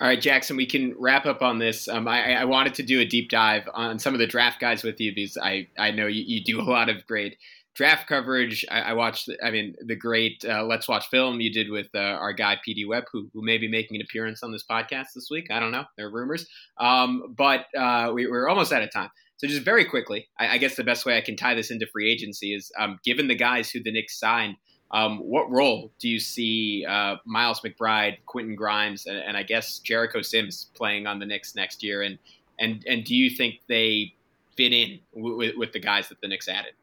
[0.00, 1.86] All right, Jackson, we can wrap up on this.
[1.86, 4.82] Um, I, I, wanted to do a deep dive on some of the draft guys
[4.82, 7.36] with you because I, I know you, you do a lot of great
[7.74, 8.64] draft coverage.
[8.70, 11.98] I, I watched, I mean, the great uh, Let's Watch Film you did with uh,
[11.98, 15.28] our guy, PD Webb, who, who may be making an appearance on this podcast this
[15.30, 15.48] week.
[15.50, 15.84] I don't know.
[15.96, 16.46] There are rumors.
[16.78, 19.10] Um, but uh, we, are almost out of time.
[19.36, 21.86] So just very quickly, I, I, guess the best way I can tie this into
[21.86, 24.56] free agency is um, given the guys who the Knicks signed
[24.90, 29.78] Um, what role do you see uh, Miles McBride, Quentin Grimes, and, and, I guess
[29.78, 32.02] Jericho Sims playing on the Knicks next year?
[32.02, 32.18] And
[32.58, 34.14] and and do you think they
[34.56, 36.74] fit in with, with the guys that the Knicks added?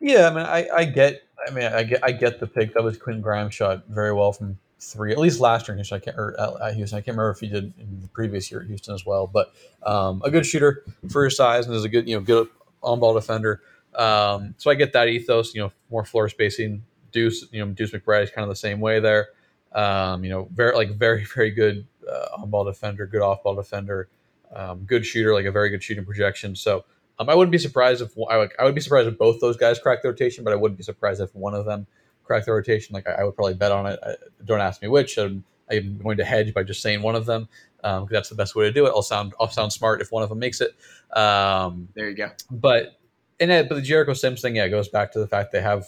[0.00, 2.74] Yeah, I mean, I, I get, I mean, I get, I get the pick.
[2.74, 5.96] That was Quentin Grimes shot very well from three, at least last year in Houston.
[5.96, 8.62] I can't, or at Houston, I can't remember if he did in the previous year
[8.62, 9.26] at Houston as well.
[9.26, 12.48] But um, a good shooter for his size and is a good, you know, good
[12.82, 13.60] on-ball defender.
[13.94, 15.54] Um, so I get that ethos.
[15.54, 16.82] You know, more floor spacing.
[17.12, 19.28] Deuce, you know, Deuce McBride is kind of the same way there.
[19.72, 24.08] Um, you know, very like very very good uh, on-ball defender, good off-ball defender,
[24.54, 26.56] um, good shooter, like a very good shooting projection.
[26.56, 26.84] So
[27.20, 29.78] um, I wouldn't be surprised if I, I would be surprised if both those guys
[29.78, 31.86] crack the rotation, but I wouldn't be surprised if one of them
[32.24, 32.94] crack the rotation.
[32.94, 34.00] Like I, I would probably bet on it.
[34.02, 34.14] I,
[34.44, 35.18] don't ask me which.
[35.18, 37.46] I'm, I'm, going to hedge by just saying one of them
[37.76, 38.90] because um, that's the best way to do it.
[38.90, 40.74] I'll sound I'll sound smart if one of them makes it.
[41.16, 42.30] Um, there you go.
[42.50, 42.98] But
[43.38, 45.84] and it, but the Jericho Sims thing, yeah, goes back to the fact they have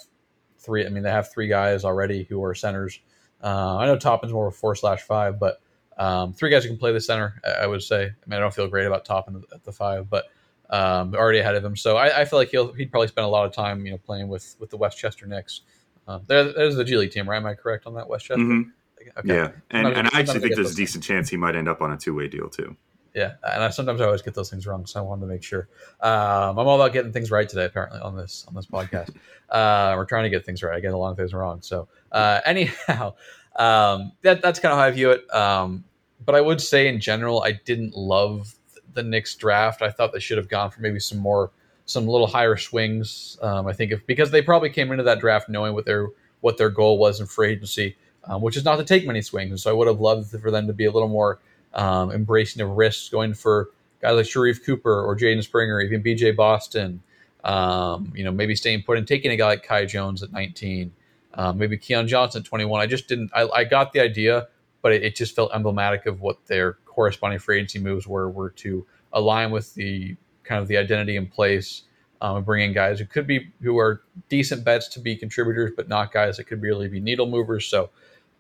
[0.59, 0.85] three.
[0.85, 3.01] I mean, they have three guys already who are centers.
[3.43, 5.61] Uh, I know Toppin's more of a four slash five, but
[5.97, 7.41] um, three guys who can play the center.
[7.45, 8.05] I, I would say.
[8.05, 10.26] I mean, I don't feel great about Toppin at the five, but
[10.73, 11.77] um, already ahead of him.
[11.77, 13.99] So I, I, feel like he'll he'd probably spend a lot of time, you know,
[13.99, 15.61] playing with with the Westchester Knicks.
[16.09, 17.37] Um, there, there's the G League team, right?
[17.37, 18.43] Am I correct on that Westchester?
[18.43, 18.70] Mm-hmm.
[19.18, 19.35] Okay.
[19.35, 21.93] Yeah, and, and I actually think there's a decent chance he might end up on
[21.93, 22.77] a two way deal too.
[23.14, 25.43] Yeah, and I, sometimes I always get those things wrong, so I wanted to make
[25.43, 25.68] sure.
[26.01, 29.14] Um, I'm all about getting things right today, apparently on this on this podcast.
[29.51, 30.75] uh, we're trying to get things right.
[30.75, 31.61] I get a lot of things wrong.
[31.61, 33.14] So uh, anyhow,
[33.57, 35.35] um, that that's kind of how I view it.
[35.35, 35.85] Um,
[36.25, 38.55] but I would say in general, I didn't love
[38.95, 39.82] the Knicks draft.
[39.82, 41.51] I thought they should have gone for maybe some more,
[41.86, 43.38] some little higher swings.
[43.43, 46.09] Um, I think if because they probably came into that draft knowing what their
[46.40, 49.51] what their goal was in free agency, um, which is not to take many swings.
[49.51, 51.40] And so I would have loved for them to be a little more
[51.74, 53.70] um, embracing of risks, going for
[54.01, 57.03] guys like Sharife Cooper or Jaden Springer, even BJ Boston.
[57.45, 60.93] Um, you know, maybe staying put and taking a guy like Kai Jones at 19,
[61.34, 62.80] um, maybe Keon Johnson at 21.
[62.80, 63.30] I just didn't.
[63.34, 64.49] I, I got the idea,
[64.80, 68.51] but it, it, just felt emblematic of what their corresponding free agency moves were were
[68.51, 71.82] to align with the kind of the identity in place
[72.22, 75.88] um, bring in guys who could be who are decent bets to be contributors, but
[75.88, 77.66] not guys that could really be needle movers.
[77.66, 77.90] So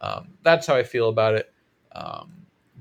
[0.00, 1.52] um, that's how I feel about it.
[1.90, 2.32] Um,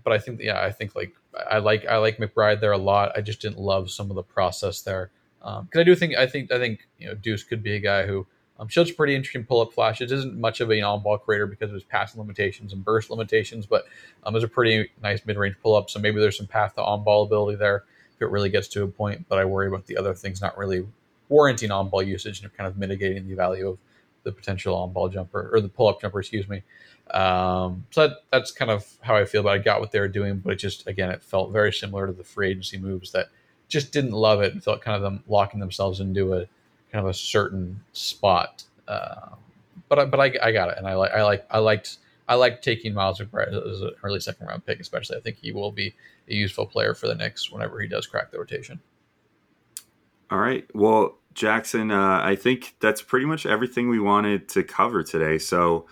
[0.03, 1.15] but I think yeah, I think like
[1.49, 3.13] I like I like McBride there a lot.
[3.17, 5.09] I just didn't love some of the process there
[5.39, 7.79] because um, I do think I think I think you know Deuce could be a
[7.79, 8.27] guy who
[8.61, 10.01] um, shows pretty interesting pull up flash.
[10.01, 13.09] It isn't much of an on ball creator because of his passing limitations and burst
[13.09, 13.85] limitations, but
[14.23, 15.89] um, is a pretty nice mid range pull up.
[15.89, 17.85] So maybe there's some path to on ball ability there
[18.15, 19.25] if it really gets to a point.
[19.27, 20.85] But I worry about the other things not really
[21.27, 23.79] warranting on ball usage and kind of mitigating the value of
[24.23, 26.61] the potential on ball jumper or the pull up jumper, excuse me.
[27.09, 29.61] Um, so that, that's kind of how I feel about it.
[29.61, 32.13] I got what they were doing, but it just, again, it felt very similar to
[32.13, 33.29] the free agency moves that
[33.67, 36.47] just didn't love it and felt kind of them locking themselves into a
[36.91, 38.63] kind of a certain spot.
[38.87, 39.29] Uh,
[39.89, 42.35] but I, but I, I got it, and I like I like I liked I
[42.35, 45.17] like taking Miles McBride as an early second round pick, especially.
[45.17, 45.93] I think he will be
[46.29, 48.79] a useful player for the Knicks whenever he does crack the rotation.
[50.29, 50.65] All right.
[50.73, 55.37] Well, Jackson, uh, I think that's pretty much everything we wanted to cover today.
[55.37, 55.87] So,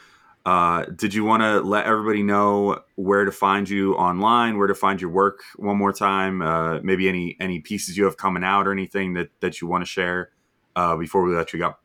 [0.46, 4.76] uh, did you want to let everybody know where to find you online, where to
[4.76, 6.42] find your work one more time?
[6.42, 9.82] Uh, maybe any any pieces you have coming out or anything that that you want
[9.82, 10.32] to share
[10.80, 11.76] uh, before we let you go.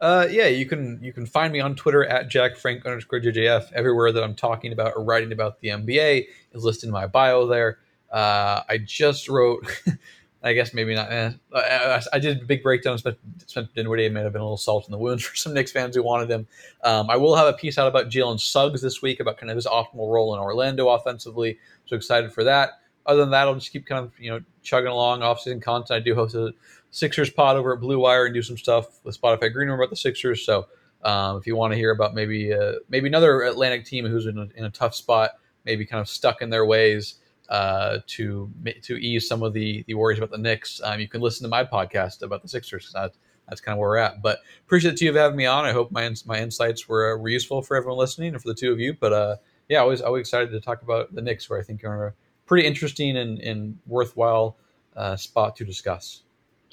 [0.00, 3.72] Uh, yeah, you can you can find me on Twitter at Jack Frank underscore JJF.
[3.72, 7.46] Everywhere that I'm talking about or writing about the NBA is listed in my bio
[7.46, 7.78] there.
[8.12, 9.66] Uh, I just wrote,
[10.42, 11.10] I guess maybe not.
[11.10, 12.98] Eh, I, I, did a big breakdown.
[12.98, 15.96] Spencer Dinwiddie may have been a little salt in the wounds for some Knicks fans
[15.96, 16.46] who wanted him.
[16.84, 19.56] Um, I will have a piece out about Jalen Suggs this week about kind of
[19.56, 21.58] his optimal role in Orlando offensively.
[21.86, 22.80] So excited for that.
[23.06, 26.00] Other than that, I'll just keep kind of you know chugging along off-season content.
[26.00, 26.52] I do host a
[26.90, 29.90] Sixers pod over at Blue Wire and do some stuff with Spotify Green Room about
[29.90, 30.46] the Sixers.
[30.46, 30.66] So
[31.02, 34.38] um, if you want to hear about maybe uh, maybe another Atlantic team who's in
[34.38, 35.32] a, in a tough spot,
[35.64, 37.16] maybe kind of stuck in their ways
[37.48, 38.50] uh, to
[38.82, 41.48] to ease some of the the worries about the Knicks, um, you can listen to
[41.48, 42.90] my podcast about the Sixers.
[42.94, 44.22] That's, that's kind of where we're at.
[44.22, 45.64] But appreciate two of having me on.
[45.64, 48.54] I hope my my insights were, uh, were useful for everyone listening and for the
[48.54, 48.94] two of you.
[48.98, 49.36] But uh,
[49.68, 52.14] yeah, always always excited to talk about the Knicks, where I think you're
[52.46, 54.56] pretty interesting and, and worthwhile
[54.96, 56.22] uh, spot to discuss.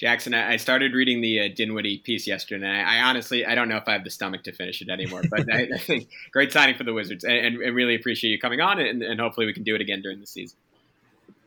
[0.02, 3.70] Jackson, I started reading the uh, Dinwiddie piece yesterday, and I, I, honestly I don't
[3.70, 5.22] know if I have the stomach to finish it anymore.
[5.30, 8.40] But I, I, think great signing for the Wizards, and, and, and really appreciate you
[8.40, 10.58] coming on, and, and, hopefully we can do it again during the season.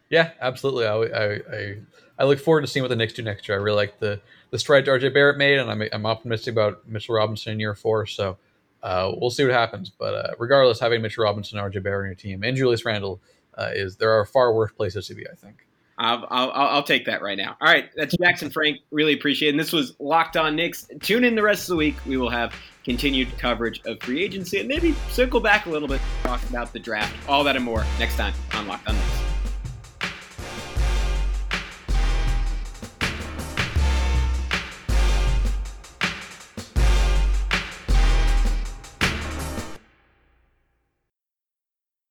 [0.09, 0.87] Yeah, absolutely.
[0.87, 1.79] I, I,
[2.17, 3.59] I, look forward to seeing what the Knicks do next year.
[3.59, 4.21] I really like the
[4.51, 8.07] the stride RJ Barrett made, and I'm, I'm optimistic about Mitchell Robinson in year four.
[8.07, 8.37] So
[8.85, 9.91] uh, we'll see what happens.
[9.91, 13.21] But uh, regardless, having Mitchell Robinson RJ Barrett on your team and Julius Randle
[13.59, 15.27] uh, is there are far worse places to be.
[15.29, 15.67] I think.
[15.97, 17.57] I'll, I'll, I'll, take that right now.
[17.61, 18.81] All right, that's Jackson Frank.
[18.91, 19.51] Really appreciate it.
[19.53, 20.89] And this was Locked On Knicks.
[21.01, 21.95] Tune in the rest of the week.
[22.05, 22.53] We will have
[22.85, 26.81] continued coverage of free agency and maybe circle back a little bit, talk about the
[26.81, 29.14] draft, all that and more next time on Locked On Knicks.